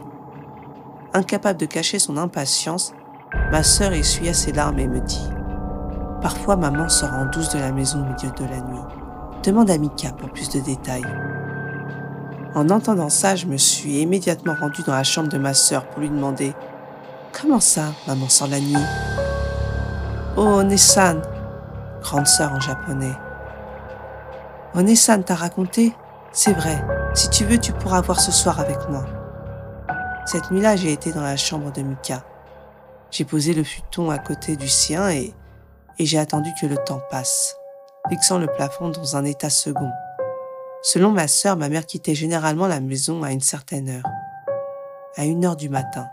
Incapable 1.14 1.60
de 1.60 1.68
cacher 1.68 2.00
son 2.00 2.18
impatience, 2.18 2.94
ma 3.52 3.62
sœur 3.62 3.94
essuya 3.94 4.34
ses 4.34 4.52
larmes 4.52 4.80
et 4.80 4.88
me 4.88 5.02
dit 5.02 5.30
Parfois 6.24 6.56
maman 6.56 6.90
sort 6.90 7.14
en 7.14 7.26
douce 7.26 7.50
de 7.50 7.60
la 7.60 7.72
maison 7.72 8.00
au 8.00 8.06
milieu 8.06 8.32
de 8.36 8.46
la 8.46 8.62
nuit. 8.62 8.82
Demande 9.44 9.70
à 9.70 9.78
Mika 9.78 10.12
pour 10.14 10.32
plus 10.32 10.50
de 10.50 10.60
détails. 10.60 11.06
En 12.60 12.70
entendant 12.72 13.08
ça, 13.08 13.38
je 13.38 13.46
me 13.46 13.56
suis 13.56 14.02
immédiatement 14.02 14.54
rendue 14.54 14.84
dans 14.84 14.92
la 14.92 15.06
chambre 15.06 15.30
de 15.30 15.38
ma 15.38 15.54
sœur 15.54 15.86
pour 15.88 16.02
lui 16.02 16.10
demander 16.10 16.54
Comment 17.32 17.62
ça, 17.62 17.94
maman 18.06 18.28
sort 18.28 18.50
la 18.50 18.60
nuit 18.60 18.76
Oh, 20.36 20.62
Nessan, 20.62 21.22
grande 22.02 22.28
sœur 22.28 22.52
en 22.52 22.60
japonais. 22.60 23.14
Nessan 24.76 25.24
t'a 25.24 25.36
raconté? 25.36 25.96
C'est 26.34 26.52
vrai. 26.52 26.84
Si 27.14 27.30
tu 27.30 27.46
veux, 27.46 27.60
tu 27.60 27.72
pourras 27.72 28.02
voir 28.02 28.20
ce 28.20 28.34
soir 28.34 28.60
avec 28.60 28.90
moi. 28.90 29.06
Cette 30.26 30.52
nuit-là, 30.52 30.76
j'ai 30.76 30.92
été 30.92 31.14
dans 31.14 31.24
la 31.24 31.38
chambre 31.38 31.72
de 31.72 31.82
Mika. 31.82 32.26
J'ai 33.10 33.24
posé 33.24 33.54
le 33.54 33.64
futon 33.64 34.10
à 34.10 34.18
côté 34.18 34.58
du 34.58 34.68
sien 34.68 35.10
et 35.10 35.34
j'ai 35.98 36.20
attendu 36.20 36.50
que 36.60 36.66
le 36.68 36.76
temps 36.76 37.02
passe, 37.10 37.56
fixant 38.10 38.38
le 38.38 38.48
plafond 38.48 38.90
dans 38.90 39.16
un 39.16 39.24
état 39.24 39.50
second. 39.50 39.92
Selon 40.82 41.12
ma 41.12 41.28
sœur, 41.28 41.58
ma 41.58 41.68
mère 41.68 41.86
quittait 41.86 42.16
généralement 42.16 42.68
la 42.68 42.80
maison 42.80 43.24
à 43.24 43.32
une 43.32 43.42
certaine 43.42 43.90
heure, 43.90 44.10
à 45.18 45.26
une 45.26 45.44
heure 45.44 45.58
du 45.58 45.68
matin, 45.68 46.08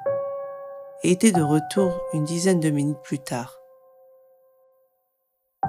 et 1.04 1.12
était 1.12 1.30
de 1.30 1.42
retour 1.42 2.00
une 2.12 2.24
dizaine 2.24 2.58
de 2.58 2.70
minutes 2.70 3.02
plus 3.04 3.20
tard. 3.20 3.60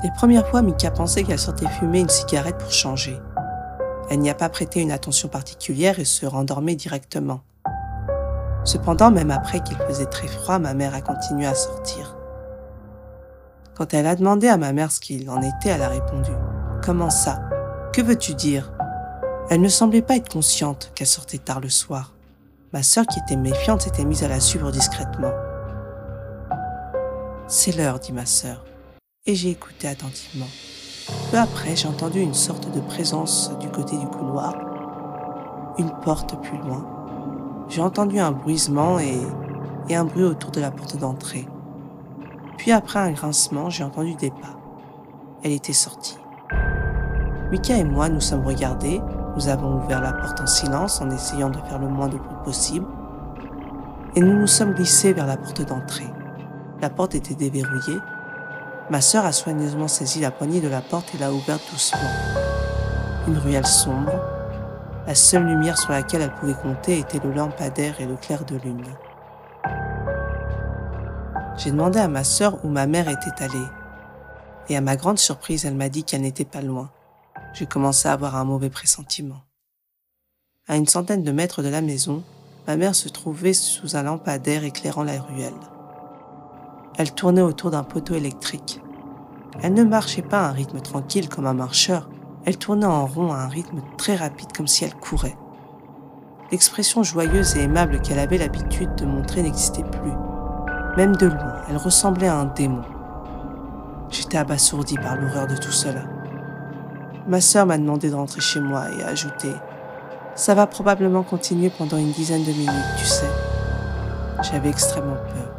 Les 0.03 0.11
premières 0.11 0.47
fois, 0.47 0.63
Mika 0.63 0.89
pensait 0.89 1.23
qu'elle 1.23 1.37
sortait 1.37 1.67
fumer 1.67 1.99
une 1.99 2.09
cigarette 2.09 2.57
pour 2.57 2.71
changer. 2.71 3.19
Elle 4.09 4.19
n'y 4.19 4.29
a 4.29 4.35
pas 4.35 4.49
prêté 4.49 4.81
une 4.81 4.91
attention 4.91 5.27
particulière 5.27 5.99
et 5.99 6.05
se 6.05 6.25
rendormait 6.25 6.75
directement. 6.75 7.41
Cependant, 8.63 9.11
même 9.11 9.31
après 9.31 9.61
qu'il 9.61 9.77
faisait 9.77 10.05
très 10.07 10.27
froid, 10.27 10.59
ma 10.59 10.73
mère 10.73 10.95
a 10.95 11.01
continué 11.01 11.45
à 11.45 11.55
sortir. 11.55 12.17
Quand 13.75 13.93
elle 13.93 14.07
a 14.07 14.15
demandé 14.15 14.47
à 14.47 14.57
ma 14.57 14.73
mère 14.73 14.91
ce 14.91 14.99
qu'il 14.99 15.29
en 15.29 15.41
était, 15.41 15.69
elle 15.69 15.83
a 15.83 15.89
répondu⁇ 15.89 16.31
Comment 16.83 17.11
ça? 17.11 17.39
Que 17.93 18.01
veux-tu 18.01 18.33
dire?⁇ 18.33 18.71
Elle 19.49 19.61
ne 19.61 19.69
semblait 19.69 20.01
pas 20.01 20.17
être 20.17 20.31
consciente 20.31 20.91
qu'elle 20.95 21.07
sortait 21.07 21.37
tard 21.37 21.61
le 21.61 21.69
soir. 21.69 22.13
Ma 22.73 22.83
sœur, 22.83 23.05
qui 23.07 23.19
était 23.19 23.37
méfiante, 23.37 23.81
s'était 23.81 24.05
mise 24.05 24.23
à 24.23 24.27
la 24.27 24.39
suivre 24.39 24.71
discrètement. 24.71 25.31
C'est 27.47 27.75
l'heure, 27.75 27.99
dit 27.99 28.11
ma 28.11 28.25
sœur 28.25 28.63
et 29.27 29.35
j'ai 29.35 29.49
écouté 29.49 29.87
attentivement. 29.87 30.47
Peu 31.29 31.37
après, 31.37 31.75
j'ai 31.75 31.87
entendu 31.87 32.21
une 32.21 32.33
sorte 32.33 32.73
de 32.73 32.79
présence 32.79 33.51
du 33.59 33.69
côté 33.69 33.97
du 33.97 34.07
couloir, 34.07 34.55
une 35.77 35.91
porte 36.01 36.41
plus 36.41 36.57
loin. 36.57 36.85
J'ai 37.67 37.81
entendu 37.81 38.19
un 38.19 38.31
bruisement 38.31 38.99
et, 38.99 39.19
et 39.89 39.95
un 39.95 40.05
bruit 40.05 40.23
autour 40.23 40.51
de 40.51 40.61
la 40.61 40.71
porte 40.71 40.97
d'entrée. 40.97 41.45
Puis 42.57 42.71
après 42.71 42.99
un 42.99 43.11
grincement, 43.11 43.69
j'ai 43.69 43.83
entendu 43.83 44.15
des 44.15 44.31
pas. 44.31 44.57
Elle 45.43 45.51
était 45.51 45.73
sortie. 45.73 46.17
Mika 47.51 47.77
et 47.77 47.83
moi 47.83 48.07
nous 48.07 48.21
sommes 48.21 48.45
regardés, 48.45 49.01
nous 49.37 49.49
avons 49.49 49.75
ouvert 49.75 50.01
la 50.01 50.13
porte 50.13 50.41
en 50.41 50.47
silence 50.47 50.99
en 50.99 51.11
essayant 51.11 51.51
de 51.51 51.59
faire 51.69 51.77
le 51.77 51.87
moins 51.87 52.07
de 52.07 52.17
bruit 52.17 52.43
possible, 52.43 52.87
et 54.15 54.19
nous 54.19 54.33
nous 54.33 54.47
sommes 54.47 54.73
glissés 54.73 55.13
vers 55.13 55.27
la 55.27 55.37
porte 55.37 55.61
d'entrée. 55.61 56.07
La 56.81 56.89
porte 56.89 57.13
était 57.13 57.35
déverrouillée 57.35 57.99
Ma 58.89 58.99
sœur 58.99 59.25
a 59.25 59.31
soigneusement 59.31 59.87
saisi 59.87 60.21
la 60.21 60.31
poignée 60.31 60.59
de 60.59 60.67
la 60.67 60.81
porte 60.81 61.13
et 61.13 61.19
l'a 61.19 61.31
ouverte 61.31 61.61
doucement. 61.71 62.09
Une 63.27 63.37
ruelle 63.37 63.67
sombre. 63.67 64.13
La 65.05 65.13
seule 65.13 65.45
lumière 65.45 65.77
sur 65.77 65.91
laquelle 65.91 66.21
elle 66.21 66.33
pouvait 66.33 66.55
compter 66.55 66.97
était 66.97 67.19
le 67.19 67.31
lampadaire 67.31 68.01
et 68.01 68.07
le 68.07 68.15
clair 68.15 68.43
de 68.43 68.55
lune. 68.55 68.85
J'ai 71.57 71.69
demandé 71.69 71.99
à 71.99 72.07
ma 72.07 72.23
sœur 72.23 72.57
où 72.65 72.69
ma 72.69 72.87
mère 72.87 73.07
était 73.07 73.43
allée. 73.43 73.67
Et 74.69 74.77
à 74.77 74.81
ma 74.81 74.95
grande 74.95 75.19
surprise, 75.19 75.63
elle 75.65 75.75
m'a 75.75 75.89
dit 75.89 76.03
qu'elle 76.03 76.21
n'était 76.21 76.43
pas 76.43 76.61
loin. 76.61 76.89
J'ai 77.53 77.65
commencé 77.65 78.07
à 78.07 78.13
avoir 78.13 78.35
un 78.35 78.45
mauvais 78.45 78.69
pressentiment. 78.69 79.41
À 80.67 80.75
une 80.75 80.87
centaine 80.87 81.23
de 81.23 81.31
mètres 81.31 81.63
de 81.63 81.69
la 81.69 81.81
maison, 81.81 82.23
ma 82.67 82.75
mère 82.75 82.95
se 82.95 83.09
trouvait 83.09 83.53
sous 83.53 83.95
un 83.95 84.03
lampadaire 84.03 84.63
éclairant 84.63 85.03
la 85.03 85.21
ruelle. 85.21 85.53
Elle 86.97 87.13
tournait 87.13 87.41
autour 87.41 87.71
d'un 87.71 87.83
poteau 87.83 88.15
électrique. 88.15 88.81
Elle 89.61 89.73
ne 89.73 89.83
marchait 89.83 90.21
pas 90.21 90.41
à 90.41 90.49
un 90.49 90.51
rythme 90.51 90.81
tranquille 90.81 91.29
comme 91.29 91.47
un 91.47 91.53
marcheur, 91.53 92.09
elle 92.45 92.57
tournait 92.57 92.85
en 92.85 93.05
rond 93.05 93.33
à 93.33 93.39
un 93.39 93.47
rythme 93.47 93.81
très 93.97 94.15
rapide 94.15 94.51
comme 94.55 94.67
si 94.67 94.83
elle 94.83 94.95
courait. 94.95 95.37
L'expression 96.51 97.03
joyeuse 97.03 97.57
et 97.57 97.63
aimable 97.63 98.01
qu'elle 98.01 98.19
avait 98.19 98.37
l'habitude 98.37 98.95
de 98.95 99.05
montrer 99.05 99.43
n'existait 99.43 99.83
plus. 99.83 100.13
Même 100.95 101.15
de 101.17 101.27
loin, 101.27 101.61
elle 101.69 101.77
ressemblait 101.77 102.27
à 102.27 102.37
un 102.37 102.45
démon. 102.45 102.83
J'étais 104.09 104.37
abasourdi 104.37 104.95
par 104.95 105.17
l'horreur 105.17 105.47
de 105.47 105.57
tout 105.57 105.71
cela. 105.71 106.16
Ma 107.27 107.41
sœur 107.41 107.65
m'a 107.65 107.77
demandé 107.77 108.09
de 108.09 108.15
rentrer 108.15 108.41
chez 108.41 108.59
moi 108.59 108.85
et 108.91 109.03
a 109.03 109.07
ajouté 109.07 109.51
Ça 110.35 110.55
va 110.55 110.67
probablement 110.67 111.23
continuer 111.23 111.69
pendant 111.69 111.97
une 111.97 112.11
dizaine 112.11 112.43
de 112.43 112.51
minutes, 112.51 112.95
tu 112.97 113.05
sais. 113.05 113.29
J'avais 114.43 114.69
extrêmement 114.69 115.15
peur 115.15 115.57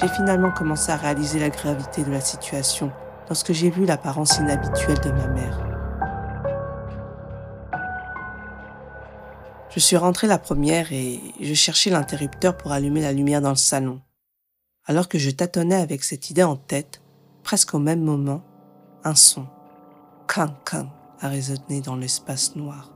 j'ai 0.00 0.08
finalement 0.08 0.52
commencé 0.52 0.92
à 0.92 0.96
réaliser 0.96 1.40
la 1.40 1.50
gravité 1.50 2.04
de 2.04 2.10
la 2.10 2.20
situation 2.20 2.92
lorsque 3.28 3.52
j'ai 3.52 3.70
vu 3.70 3.84
l'apparence 3.84 4.38
inhabituelle 4.38 5.00
de 5.00 5.10
ma 5.10 5.26
mère. 5.28 5.64
Je 9.70 9.80
suis 9.80 9.96
rentrée 9.96 10.26
la 10.26 10.38
première 10.38 10.92
et 10.92 11.20
je 11.40 11.54
cherchais 11.54 11.90
l'interrupteur 11.90 12.56
pour 12.56 12.72
allumer 12.72 13.02
la 13.02 13.12
lumière 13.12 13.40
dans 13.40 13.50
le 13.50 13.56
salon. 13.56 14.00
Alors 14.86 15.08
que 15.08 15.18
je 15.18 15.30
tâtonnais 15.30 15.74
avec 15.74 16.04
cette 16.04 16.30
idée 16.30 16.42
en 16.42 16.56
tête, 16.56 17.02
presque 17.42 17.74
au 17.74 17.78
même 17.78 18.02
moment, 18.02 18.42
un 19.04 19.14
son, 19.14 19.46
a 21.20 21.28
résonné 21.28 21.80
dans 21.80 21.96
l'espace 21.96 22.56
noir. 22.56 22.90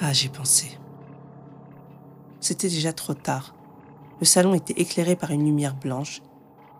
Ah, 0.00 0.12
j'ai 0.12 0.28
pensé. 0.28 0.78
C'était 2.40 2.68
déjà 2.68 2.92
trop 2.92 3.14
tard. 3.14 3.54
Le 4.20 4.26
salon 4.26 4.54
était 4.54 4.80
éclairé 4.80 5.16
par 5.16 5.30
une 5.30 5.44
lumière 5.44 5.74
blanche. 5.74 6.22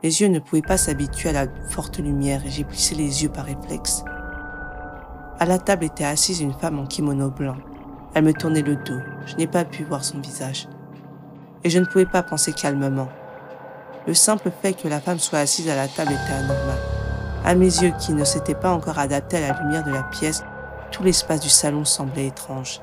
Mes 0.03 0.09
yeux 0.09 0.29
ne 0.29 0.39
pouvaient 0.39 0.63
pas 0.63 0.77
s'habituer 0.77 1.31
à 1.31 1.45
la 1.45 1.47
forte 1.69 1.99
lumière 1.99 2.45
et 2.47 2.51
j'ai 2.51 2.65
plissé 2.65 2.95
les 2.95 3.23
yeux 3.23 3.29
par 3.29 3.47
réflexe. 3.47 4.05
À 5.39 5.45
la 5.45 5.59
table 5.59 5.85
était 5.85 6.05
assise 6.05 6.41
une 6.41 6.55
femme 6.55 6.79
en 6.79 6.87
kimono 6.87 7.31
blanc. 7.31 7.57
Elle 8.15 8.25
me 8.25 8.33
tournait 8.33 8.63
le 8.63 8.77
dos. 8.77 9.01
Je 9.27 9.37
n'ai 9.37 9.47
pas 9.47 9.65
pu 9.65 9.85
voir 9.85 10.05
son 10.05 10.21
visage. 10.21 10.69
Et 11.65 11.71
je 11.71 11.79
ne 11.79 11.85
pouvais 11.85 12.07
pas 12.07 12.23
penser 12.23 12.53
calmement. 12.53 13.09
Le 14.07 14.15
simple 14.15 14.51
fait 14.63 14.73
que 14.73 14.89
la 14.89 15.01
femme 15.01 15.19
soit 15.19 15.41
assise 15.41 15.69
à 15.69 15.77
la 15.77 15.89
table 15.89 16.13
était 16.13 16.33
anormal. 16.33 16.96
À 17.47 17.55
mes 17.55 17.65
yeux 17.65 17.93
qui 17.99 18.13
ne 18.13 18.25
s'étaient 18.25 18.55
pas 18.55 18.73
encore 18.73 18.99
adaptés 18.99 19.39
à 19.39 19.53
la 19.53 19.63
lumière 19.63 19.85
de 19.85 19.93
la 19.93 20.03
pièce, 20.03 20.45
tout 20.91 21.03
l'espace 21.03 21.41
du 21.41 21.49
salon 21.49 21.87
semblait 21.87 22.27
étrange. 22.27 22.83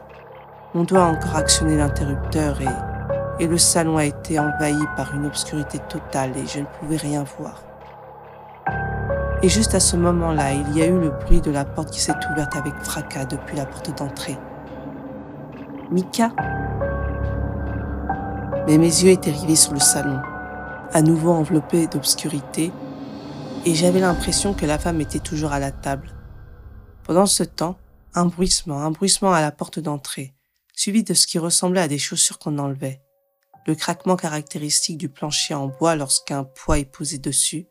Mon 0.74 0.86
doigt 0.86 1.06
a 1.06 1.12
encore 1.12 1.36
actionné 1.36 1.78
l'interrupteur 1.78 2.60
et 2.62 2.94
et 3.40 3.48
le 3.48 3.58
salon 3.58 3.98
a 3.98 4.06
été 4.06 4.40
envahi 4.40 4.86
par 4.96 5.14
une 5.16 5.26
obscurité 5.26 5.80
totale 5.90 6.32
et 6.38 6.46
je 6.46 6.60
ne 6.60 6.66
pouvais 6.80 6.98
rien 6.98 7.24
voir. 7.38 7.64
Et 9.42 9.50
juste 9.50 9.76
à 9.76 9.80
ce 9.80 9.98
moment-là, 9.98 10.54
il 10.54 10.78
y 10.78 10.82
a 10.82 10.88
eu 10.88 11.00
le 11.00 11.10
bruit 11.10 11.42
de 11.42 11.52
la 11.52 11.66
porte 11.66 11.92
qui 11.92 12.00
s'est 12.00 12.14
ouverte 12.32 12.56
avec 12.56 12.74
fracas 12.84 13.26
depuis 13.26 13.58
la 13.58 13.66
porte 13.66 13.98
d'entrée. 13.98 14.38
Mika? 15.92 16.30
Mais 18.68 18.78
mes 18.78 18.86
yeux 18.86 19.10
étaient 19.10 19.32
rivés 19.32 19.58
sur 19.58 19.74
le 19.74 19.80
salon, 19.80 20.22
à 20.94 21.02
nouveau 21.02 21.32
enveloppé 21.32 21.88
d'obscurité, 21.88 22.72
et 23.66 23.76
j'avais 23.76 24.00
l'impression 24.00 24.54
que 24.54 24.66
la 24.66 24.78
femme 24.78 25.02
était 25.02 25.20
toujours 25.20 25.54
à 25.54 25.60
la 25.60 25.72
table. 25.72 26.10
Pendant 27.04 27.26
ce 27.26 27.44
temps, 27.44 27.78
un 28.14 28.26
bruissement, 28.26 28.82
un 28.82 28.92
bruissement 28.92 29.34
à 29.34 29.42
la 29.42 29.52
porte 29.52 29.80
d'entrée, 29.80 30.34
suivi 30.74 31.04
de 31.04 31.14
ce 31.14 31.28
qui 31.28 31.40
ressemblait 31.40 31.82
à 31.82 31.88
des 31.88 31.98
chaussures 31.98 32.40
qu'on 32.40 32.58
enlevait 32.60 33.02
le 33.66 33.76
craquement 33.76 34.16
caractéristique 34.16 34.98
du 34.98 35.10
plancher 35.10 35.54
en 35.54 35.68
bois 35.68 35.96
lorsqu'un 35.96 36.44
poids 36.44 36.80
est 36.80 36.86
posé 36.86 37.18
dessus. 37.18 37.68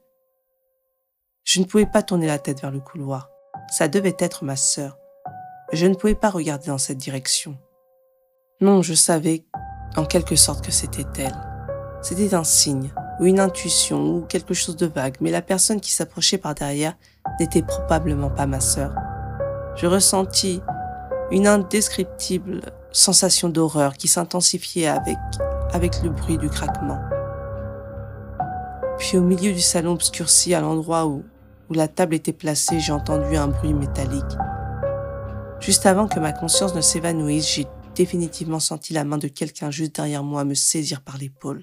Je 1.44 1.61
ne 1.61 1.64
pouvais 1.64 1.87
pas 1.87 2.02
tourner 2.02 2.26
la 2.26 2.38
tête 2.38 2.61
vers 2.61 2.70
le 2.70 2.81
couloir. 2.81 3.28
Ça 3.70 3.88
devait 3.88 4.16
être 4.18 4.44
ma 4.44 4.57
sœur. 4.57 4.96
Je 5.72 5.87
ne 5.87 5.94
pouvais 5.94 6.14
pas 6.14 6.31
regarder 6.31 6.68
dans 6.68 6.78
cette 6.78 6.98
direction. 6.98 7.59
Non, 8.61 8.83
je 8.83 8.94
savais 8.94 9.44
en 9.96 10.05
quelque 10.05 10.37
sorte 10.37 10.64
que 10.64 10.72
c'était 10.72 11.22
elle. 11.22 11.37
C'était 12.00 12.35
un 12.35 12.44
signe, 12.44 12.92
ou 13.20 13.27
une 13.27 13.40
intuition, 13.40 14.16
ou 14.16 14.20
quelque 14.22 14.55
chose 14.55 14.77
de 14.77 14.87
vague, 14.87 15.16
mais 15.20 15.31
la 15.31 15.42
personne 15.42 15.81
qui 15.81 15.92
s'approchait 15.92 16.38
par 16.38 16.55
derrière 16.55 16.94
n'était 17.40 17.62
probablement 17.62 18.31
pas 18.31 18.46
ma 18.46 18.61
sœur. 18.61 18.94
Je 19.77 19.87
ressentis 19.87 20.61
une 21.31 21.46
indescriptible 21.46 22.62
sensation 22.90 23.48
d'horreur 23.48 23.94
qui 23.94 24.09
s'intensifiait 24.09 24.88
avec 24.88 25.18
avec 25.72 26.03
le 26.03 26.11
bruit 26.11 26.38
du 26.38 26.48
craquement. 26.48 27.01
Puis 28.98 29.16
au 29.16 29.22
milieu 29.22 29.53
du 29.53 29.61
salon 29.61 29.92
obscurci, 29.92 30.55
à 30.55 30.61
l'endroit 30.61 31.07
où, 31.07 31.25
où 31.70 31.75
la 31.75 31.88
table 31.88 32.14
était 32.14 32.33
placée, 32.33 32.79
j'ai 32.79 32.92
entendu 32.92 33.37
un 33.37 33.48
bruit 33.48 33.72
métallique. 33.72 34.22
Juste 35.61 35.87
avant 35.87 36.09
que 36.09 36.20
ma 36.20 36.33
conscience 36.33 36.75
ne 36.75 36.81
s'évanouisse, 36.81 37.55
j'ai 37.55 37.66
définitivement 37.94 38.61
senti 38.61 38.92
la 38.92 39.05
main 39.05 39.18
de 39.18 39.29
quelqu'un 39.29 39.70
juste 39.70 39.96
derrière 39.96 40.22
moi 40.22 40.44
me 40.44 40.55
saisir 40.55 41.01
par 41.01 41.16
l'épaule. 41.18 41.62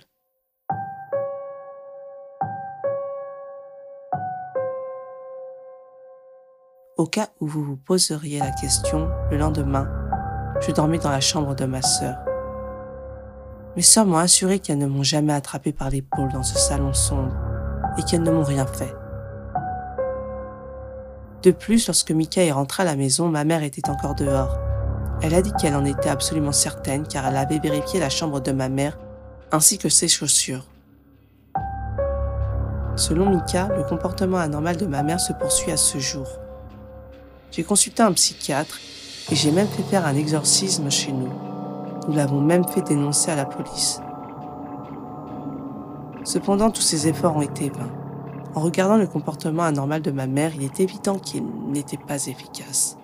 Au 6.99 7.05
cas 7.05 7.29
où 7.39 7.47
vous 7.47 7.63
vous 7.63 7.77
poseriez 7.77 8.39
la 8.39 8.51
question, 8.51 9.09
le 9.31 9.37
lendemain, 9.37 9.87
je 10.59 10.73
dormais 10.73 10.97
dans 10.97 11.09
la 11.09 11.21
chambre 11.21 11.55
de 11.55 11.63
ma 11.63 11.81
sœur. 11.81 12.17
Mes 13.77 13.81
sœurs 13.81 14.05
m'ont 14.05 14.17
assuré 14.17 14.59
qu'elles 14.59 14.79
ne 14.79 14.85
m'ont 14.85 15.01
jamais 15.01 15.31
attrapé 15.31 15.71
par 15.71 15.89
l'épaule 15.89 16.29
dans 16.33 16.43
ce 16.43 16.57
salon 16.57 16.93
sombre 16.93 17.33
et 17.97 18.03
qu'elles 18.03 18.23
ne 18.23 18.31
m'ont 18.31 18.43
rien 18.43 18.65
fait. 18.65 18.93
De 21.41 21.51
plus, 21.51 21.87
lorsque 21.87 22.11
Mika 22.11 22.43
est 22.43 22.51
rentrée 22.51 22.83
à 22.83 22.87
la 22.87 22.97
maison, 22.97 23.29
ma 23.29 23.45
mère 23.45 23.63
était 23.63 23.89
encore 23.89 24.15
dehors. 24.15 24.59
Elle 25.21 25.35
a 25.35 25.41
dit 25.41 25.53
qu'elle 25.53 25.77
en 25.77 25.85
était 25.85 26.09
absolument 26.09 26.51
certaine 26.51 27.07
car 27.07 27.25
elle 27.25 27.37
avait 27.37 27.59
vérifié 27.59 28.01
la 28.01 28.09
chambre 28.09 28.41
de 28.41 28.51
ma 28.51 28.67
mère 28.67 28.99
ainsi 29.53 29.77
que 29.77 29.87
ses 29.87 30.09
chaussures. 30.09 30.65
Selon 32.97 33.29
Mika, 33.29 33.69
le 33.69 33.85
comportement 33.85 34.39
anormal 34.39 34.75
de 34.75 34.85
ma 34.85 35.01
mère 35.01 35.21
se 35.21 35.31
poursuit 35.31 35.71
à 35.71 35.77
ce 35.77 35.97
jour. 35.97 36.27
J'ai 37.51 37.63
consulté 37.63 38.03
un 38.03 38.13
psychiatre 38.13 38.79
et 39.31 39.35
j'ai 39.35 39.51
même 39.51 39.67
fait 39.67 39.83
faire 39.83 40.05
un 40.05 40.15
exorcisme 40.15 40.89
chez 40.91 41.11
nous. 41.11 41.29
Nous 42.07 42.15
l'avons 42.15 42.41
même 42.41 42.67
fait 42.67 42.81
dénoncer 42.81 43.31
à 43.31 43.35
la 43.35 43.45
police. 43.45 44.01
Cependant, 46.23 46.69
tous 46.69 46.81
ces 46.81 47.07
efforts 47.07 47.37
ont 47.37 47.41
été 47.41 47.69
vains. 47.69 47.91
En 48.55 48.61
regardant 48.61 48.97
le 48.97 49.07
comportement 49.07 49.63
anormal 49.63 50.01
de 50.01 50.11
ma 50.11 50.27
mère, 50.27 50.51
il 50.55 50.63
est 50.63 50.79
évident 50.79 51.17
qu'il 51.17 51.43
n'était 51.67 51.97
pas 51.97 52.25
efficace. 52.27 52.97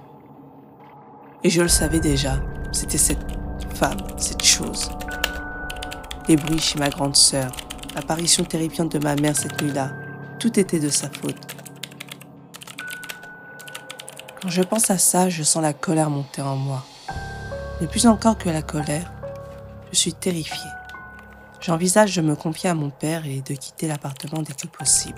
Et 1.43 1.49
je 1.49 1.61
le 1.61 1.67
savais 1.67 1.99
déjà, 1.99 2.41
c'était 2.71 2.97
cette 2.97 3.25
femme, 3.75 3.97
cette 4.17 4.43
chose. 4.43 4.89
Les 6.27 6.35
bruits 6.35 6.59
chez 6.59 6.79
ma 6.79 6.89
grande 6.89 7.15
sœur, 7.15 7.51
l'apparition 7.95 8.43
terrifiante 8.43 8.91
de 8.91 8.99
ma 8.99 9.15
mère 9.15 9.35
cette 9.35 9.61
nuit-là, 9.61 9.91
tout 10.39 10.59
était 10.59 10.79
de 10.79 10.89
sa 10.89 11.09
faute. 11.09 11.54
Quand 14.45 14.51
je 14.51 14.61
pense 14.61 14.91
à 14.91 14.99
ça, 14.99 15.27
je 15.27 15.41
sens 15.41 15.63
la 15.63 15.73
colère 15.73 16.11
monter 16.11 16.43
en 16.43 16.55
moi. 16.55 16.85
Mais 17.81 17.87
plus 17.87 18.05
encore 18.05 18.37
que 18.37 18.47
la 18.47 18.61
colère, 18.61 19.11
je 19.91 19.97
suis 19.97 20.13
terrifiée. 20.13 20.69
J'envisage 21.61 22.15
de 22.15 22.21
me 22.21 22.35
confier 22.35 22.69
à 22.69 22.75
mon 22.75 22.91
père 22.91 23.25
et 23.25 23.41
de 23.41 23.55
quitter 23.55 23.87
l'appartement 23.87 24.43
dès 24.43 24.53
que 24.53 24.67
possible. 24.67 25.17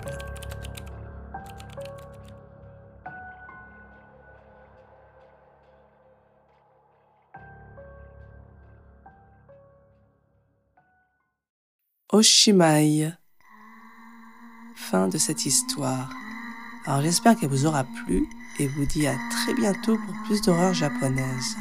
Oshimai. 12.10 13.12
Fin 14.74 15.08
de 15.08 15.18
cette 15.18 15.44
histoire. 15.44 16.08
Alors 16.86 17.02
j'espère 17.02 17.36
qu'elle 17.36 17.50
vous 17.50 17.66
aura 17.66 17.84
plu 17.84 18.26
et 18.58 18.66
vous 18.66 18.84
dis 18.84 19.06
à 19.06 19.16
très 19.30 19.54
bientôt 19.54 19.96
pour 19.96 20.14
plus 20.24 20.40
d'horreurs 20.42 20.74
japonaises. 20.74 21.56